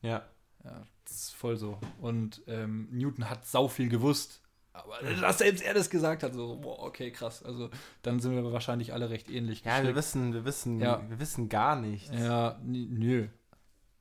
[0.02, 0.22] Ja.
[0.64, 1.78] Ja, das ist voll so.
[2.00, 4.40] Und ähm, Newton hat sau viel gewusst.
[4.72, 7.42] Aber dass selbst er das gesagt hat, so, boah, okay, krass.
[7.44, 7.70] Also,
[8.02, 9.60] dann sind wir wahrscheinlich alle recht ähnlich.
[9.60, 9.96] Ja, wir gestrickt.
[9.96, 11.02] wissen, wir wissen, Ja.
[11.08, 12.10] wir wissen gar nichts.
[12.12, 13.28] Ja, nö.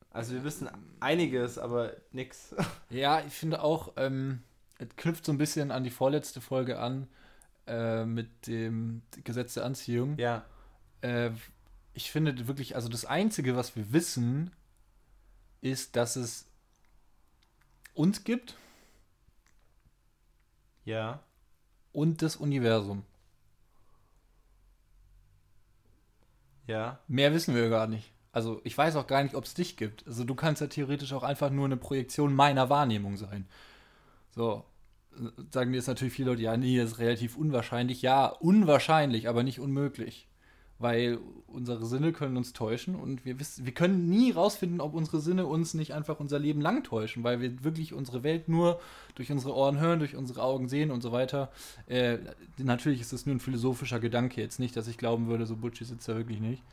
[0.10, 2.56] Also wir wissen einiges, aber nix.
[2.90, 4.44] Ja, ich finde auch, ähm,
[4.86, 7.08] knüpft so ein bisschen an die vorletzte Folge an
[7.68, 10.18] äh, mit dem Gesetz der Anziehung.
[10.18, 10.46] Ja.
[11.02, 11.32] Äh,
[11.94, 14.52] ich finde wirklich, also das Einzige, was wir wissen,
[15.62, 16.46] ist, dass es
[17.94, 18.56] uns gibt
[20.86, 21.22] Ja.
[21.92, 23.04] und das Universum.
[26.68, 27.00] Ja.
[27.08, 28.12] Mehr wissen wir gar nicht.
[28.32, 30.08] Also ich weiß auch gar nicht, ob es dich gibt.
[30.08, 33.48] Also du kannst ja theoretisch auch einfach nur eine Projektion meiner Wahrnehmung sein.
[34.32, 34.66] So,
[35.52, 38.02] sagen jetzt natürlich viele Leute, ja, nee, das ist relativ unwahrscheinlich.
[38.02, 40.28] Ja, unwahrscheinlich, aber nicht unmöglich.
[40.80, 45.22] Weil unsere Sinne können uns täuschen und wir wissen, wir können nie rausfinden, ob unsere
[45.22, 48.82] Sinne uns nicht einfach unser Leben lang täuschen, weil wir wirklich unsere Welt nur
[49.16, 51.52] durch unsere Ohren hören, durch unsere Augen sehen und so weiter.
[51.88, 52.18] Äh,
[52.58, 55.86] natürlich ist das nur ein philosophischer Gedanke jetzt nicht, dass ich glauben würde, so Butchie
[55.86, 56.64] sitzt da wirklich nicht.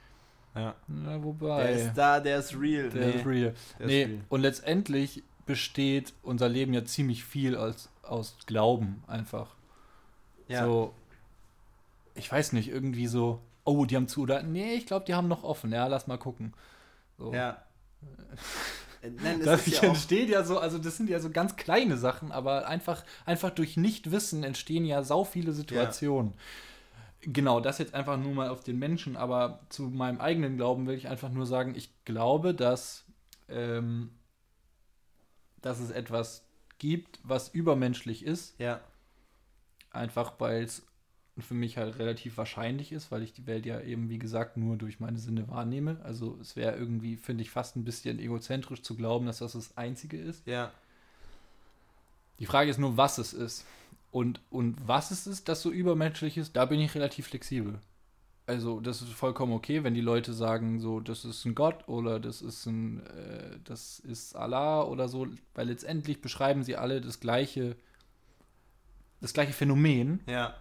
[0.55, 0.75] Ja.
[0.89, 1.63] Na, wobei.
[1.63, 2.91] Der ist da, der ist real.
[2.91, 3.13] Der nee.
[3.13, 3.55] ist real.
[3.79, 4.21] der nee, ist real.
[4.29, 9.55] und letztendlich besteht unser Leben ja ziemlich viel aus, aus Glauben einfach.
[10.49, 10.65] Ja.
[10.65, 10.95] So,
[12.15, 15.29] ich weiß nicht, irgendwie so, oh, die haben zu oder nee, ich glaube, die haben
[15.29, 15.73] noch offen.
[15.73, 16.55] Ja, lass mal gucken.
[17.19, 17.33] So.
[17.33, 17.63] Ja.
[19.03, 21.97] Äh, Nein, Das ist ja entsteht ja so, also das sind ja so ganz kleine
[21.97, 26.35] Sachen, aber einfach, einfach durch Nichtwissen entstehen ja sau viele Situationen.
[27.23, 30.97] Genau, das jetzt einfach nur mal auf den Menschen, aber zu meinem eigenen Glauben will
[30.97, 33.05] ich einfach nur sagen, ich glaube, dass,
[33.49, 34.11] ähm,
[35.63, 36.45] dass es etwas
[36.81, 38.81] gibt, was übermenschlich ist, ja.
[39.93, 40.83] einfach weil es
[41.39, 44.77] für mich halt relativ wahrscheinlich ist, weil ich die Welt ja eben, wie gesagt, nur
[44.77, 45.99] durch meine Sinne wahrnehme.
[46.03, 49.77] Also es wäre irgendwie, finde ich, fast ein bisschen egozentrisch zu glauben, dass das das
[49.77, 50.47] Einzige ist.
[50.47, 50.73] Ja.
[52.41, 53.65] Die Frage ist nur, was es ist.
[54.11, 57.79] Und, und was es ist, das so übermenschlich ist, da bin ich relativ flexibel.
[58.51, 62.19] Also, das ist vollkommen okay, wenn die Leute sagen, so, das ist ein Gott oder
[62.19, 67.21] das ist ein, äh, das ist Allah oder so, weil letztendlich beschreiben sie alle das
[67.21, 67.77] gleiche,
[69.21, 70.55] das gleiche Phänomen, Ja.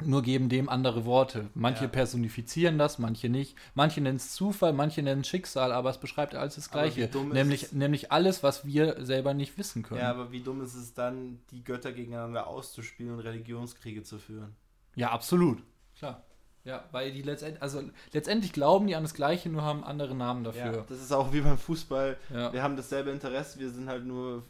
[0.00, 1.48] nur geben dem andere Worte.
[1.54, 1.90] Manche Ja.
[1.90, 3.56] personifizieren das, manche nicht.
[3.74, 7.10] Manche nennen es Zufall, manche nennen es Schicksal, aber es beschreibt alles das Gleiche.
[7.32, 10.02] Nämlich, nämlich alles, was wir selber nicht wissen können.
[10.02, 14.54] Ja, aber wie dumm ist es dann, die Götter gegeneinander auszuspielen und Religionskriege zu führen?
[14.94, 15.64] Ja, absolut.
[15.96, 16.22] Klar.
[16.68, 20.44] Ja, weil die letztendlich, also letztendlich glauben die an das Gleiche, nur haben andere Namen
[20.44, 20.84] dafür.
[20.88, 22.16] Das ist auch wie beim Fußball.
[22.32, 24.42] Ja, Wir haben dasselbe Interesse, wir sind halt nur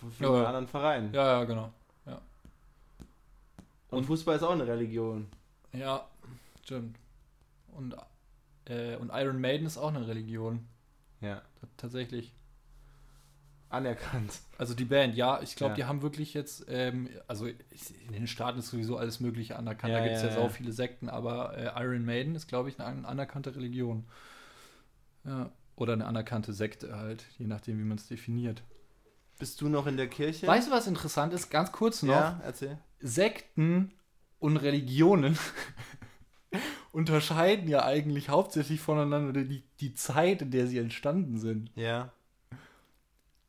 [0.00, 0.44] von Ja, vielen ja.
[0.46, 1.14] anderen Vereinen.
[1.14, 1.72] ja, ja, genau.
[3.90, 5.28] Und Fußball ist auch eine Religion.
[5.72, 6.06] Ja,
[6.64, 6.98] stimmt.
[7.68, 7.94] Und,
[8.66, 10.66] äh, und Iron Maiden ist auch eine Religion.
[11.20, 11.36] Ja.
[11.36, 12.32] T- Tatsächlich.
[13.68, 14.32] Anerkannt.
[14.58, 15.76] Also die Band, ja, ich glaube, Ja.
[15.76, 19.98] die haben wirklich jetzt, ähm, also in den Staaten ist sowieso alles Mögliche anerkannt, Ja,
[19.98, 20.40] da gibt es ja, ja, ja.
[20.40, 24.06] sau viele Sekten, aber äh, Iron Maiden ist, glaube ich, eine an- anerkannte Religion.
[25.24, 25.50] Ja.
[25.74, 28.62] Oder eine anerkannte Sekte halt, je nachdem, wie man es definiert.
[29.38, 30.46] Bist du noch in der Kirche?
[30.46, 31.50] Weißt du, was interessant ist?
[31.50, 32.14] Ganz kurz noch.
[32.14, 32.78] Ja, erzähl.
[33.00, 33.92] Sekten
[34.38, 35.36] und Religionen
[36.92, 41.70] unterscheiden ja eigentlich hauptsächlich voneinander die, die Zeit, in der sie entstanden sind.
[41.74, 42.12] Ja.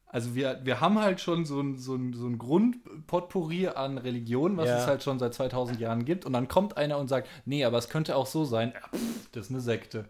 [0.09, 4.55] Also wir, wir haben halt schon so ein, so ein, so ein Grundpotpourri an Religionen,
[4.57, 4.79] was Ja.
[4.79, 6.25] es halt schon seit 2000 Jahren gibt.
[6.25, 8.73] Und dann kommt einer und sagt, nee, aber es könnte auch so sein.
[8.95, 10.05] Pff, das ist eine Sekte.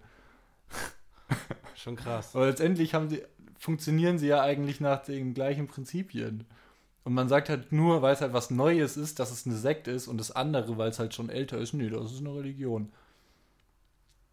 [1.76, 2.36] Schon krass.
[2.36, 3.24] Aber letztendlich haben sie,
[3.58, 6.46] funktionieren sie ja eigentlich nach den gleichen Prinzipien.
[7.04, 9.92] Und man sagt halt nur, weil es halt was Neues ist, dass es eine Sekte
[9.92, 12.92] ist und das andere, weil es halt schon älter ist, nee, das ist eine Religion.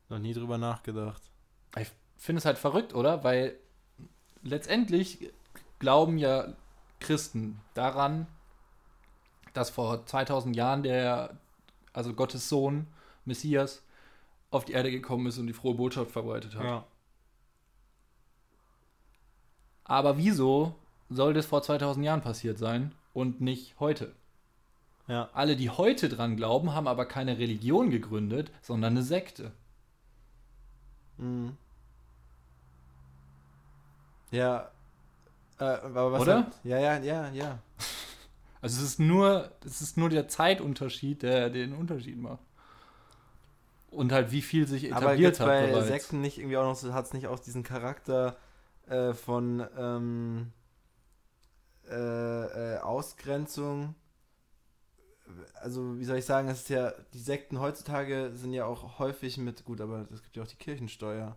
[0.08, 1.22] Noch nie drüber nachgedacht.
[1.78, 3.22] Ich finde es halt verrückt, oder?
[3.24, 3.56] Weil
[4.42, 5.30] letztendlich
[5.78, 6.54] glauben ja
[7.00, 8.26] Christen daran,
[9.52, 11.36] dass vor 2000 Jahren der,
[11.92, 12.86] also Gottes Sohn,
[13.24, 13.82] Messias,
[14.50, 16.64] auf die Erde gekommen ist und die frohe Botschaft verbreitet hat.
[19.84, 20.74] Aber wieso
[21.10, 24.14] soll das vor 2000 Jahren passiert sein und nicht heute?
[25.06, 25.28] Ja.
[25.34, 29.52] Alle, die heute dran glauben, haben aber keine Religion gegründet, sondern eine Sekte.
[31.18, 31.56] Mhm.
[34.30, 34.70] Ja.
[35.58, 36.44] Äh, aber Oder?
[36.44, 37.58] Halt, ja, ja, ja, ja.
[38.60, 42.42] Also es ist nur, es ist nur der Zeitunterschied, der den Unterschied macht.
[43.90, 45.88] Und halt, wie viel sich Aber etabliert gibt's hat bei bereits.
[45.88, 48.38] Sekten nicht irgendwie auch noch so, hat es nicht auch diesen Charakter
[48.86, 50.52] äh, von ähm,
[51.90, 53.94] äh, äh, Ausgrenzung?
[55.60, 59.36] Also, wie soll ich sagen, es ist ja, die Sekten heutzutage sind ja auch häufig
[59.36, 61.36] mit, gut, aber es gibt ja auch die Kirchensteuer,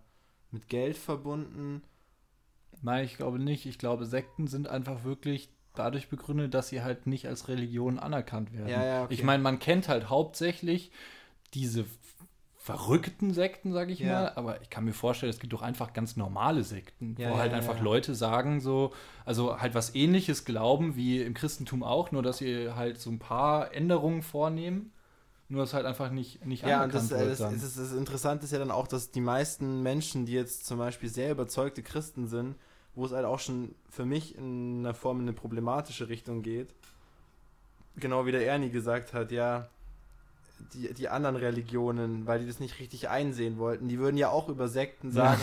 [0.52, 1.84] mit Geld verbunden.
[2.82, 3.66] Nein, ich glaube nicht.
[3.66, 8.54] Ich glaube, Sekten sind einfach wirklich dadurch begründet, dass sie halt nicht als Religion anerkannt
[8.54, 8.70] werden.
[8.70, 9.14] Ja, ja, okay.
[9.14, 10.92] Ich meine, man kennt halt hauptsächlich
[11.54, 11.86] diese
[12.58, 14.08] verrückten Sekten, sage ich Ja.
[14.08, 17.34] mal, aber ich kann mir vorstellen, es gibt doch einfach ganz normale Sekten, Ja, wo
[17.34, 17.82] ja, halt ja, einfach ja.
[17.84, 18.92] Leute sagen so,
[19.26, 23.20] also halt was ähnliches glauben wie im Christentum auch, nur dass sie halt so ein
[23.20, 24.92] paar Änderungen vornehmen,
[25.50, 27.54] nur dass halt einfach nicht, nicht Ja, und anerkannt das, äh, wird das, dann.
[27.54, 30.78] das, das, das Interessante ist ja dann auch, dass die meisten Menschen, die jetzt zum
[30.78, 32.56] Beispiel sehr überzeugte Christen sind,
[32.96, 36.74] wo es halt auch schon für mich in einer Form in eine problematische Richtung geht,
[37.96, 39.70] genau wie der Ernie gesagt hat, ja,
[40.74, 44.50] die, die anderen Religionen, weil die das nicht richtig einsehen wollten, die würden ja auch
[44.50, 45.16] über Sekten Ja.
[45.28, 45.42] sagen,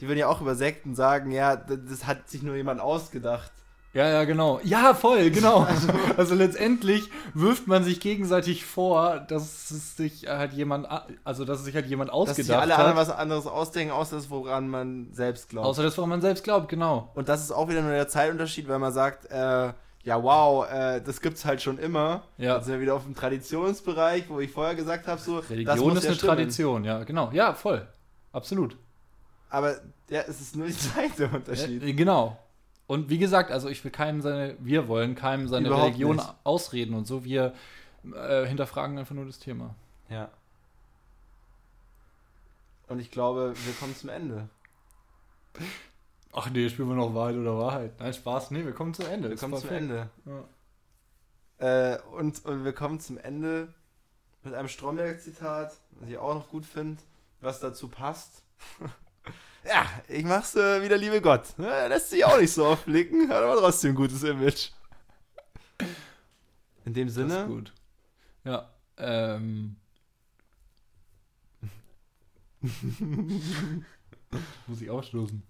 [0.00, 3.52] die würden ja auch über Sekten sagen, ja, das hat sich nur jemand ausgedacht.
[3.92, 4.60] Ja, ja, genau.
[4.62, 5.66] Ja, voll, genau.
[6.16, 10.86] Also, letztendlich wirft man sich gegenseitig vor, dass es sich halt jemand,
[11.24, 12.80] also dass es sich halt jemand Dass sich ausgedacht alle hat.
[12.80, 15.66] anderen was anderes ausdenken, außer das, woran man selbst glaubt.
[15.66, 17.10] außer das, woran man selbst glaubt, genau.
[17.14, 19.72] Und das ist auch wieder nur der Zeitunterschied, weil man sagt, äh,
[20.02, 22.22] ja wow, äh, das gibt's halt schon immer.
[22.38, 22.56] Ja.
[22.56, 25.96] Jetzt sind wir wieder auf dem Traditionsbereich, wo ich vorher gesagt habe, so das Religion
[25.96, 26.18] ist ja eine stimmen.
[26.36, 27.30] Tradition, ja, genau.
[27.32, 27.86] Ja, voll.
[28.32, 28.76] Absolut.
[29.50, 29.76] Aber
[30.08, 31.82] ja, es ist nur die Zeitunterschied.
[31.82, 32.38] Äh, genau.
[32.90, 36.34] Und wie gesagt, also ich will keinem seine, wir wollen keinem seine Überhaupt Religion nicht.
[36.42, 37.22] ausreden und so.
[37.22, 37.54] Wir
[38.02, 39.76] äh, hinterfragen einfach nur das Thema.
[40.08, 40.28] Ja.
[42.88, 44.48] Und ich glaube, wir kommen zum Ende.
[46.32, 47.92] Ach nee, spielen wir noch Wahrheit oder Wahrheit.
[48.00, 48.50] Nein, Spaß.
[48.50, 49.30] Nee, wir kommen zum Ende.
[49.30, 49.70] Wir kommen zum.
[49.70, 50.10] Ende.
[51.60, 51.94] Ja.
[51.94, 53.72] Äh, und, und wir kommen zum Ende
[54.42, 57.00] mit einem Stromberg-Zitat, was ich auch noch gut finde,
[57.40, 58.42] was dazu passt.
[59.64, 61.44] ja, ich mach's äh, wieder, liebe Gott.
[61.58, 64.70] Ja, lässt sich auch nicht so oft blicken, hat aber trotzdem ein gutes Image.
[66.84, 67.72] In dem Das Sinne, ist gut.
[68.44, 68.70] Ja.
[68.96, 69.76] Ähm.
[74.66, 75.42] Muss ich ausstoßen.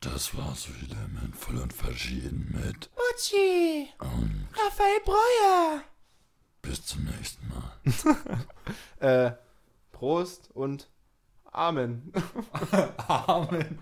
[0.00, 5.82] Das war's wieder mit Voll und Verschieden mit Uchi, und Raphael Breuer.
[6.60, 7.72] Bis zum nächsten Mal.
[9.00, 9.32] Äh,
[9.92, 10.88] Prost und
[11.54, 12.12] Amen.
[13.08, 13.78] Amen.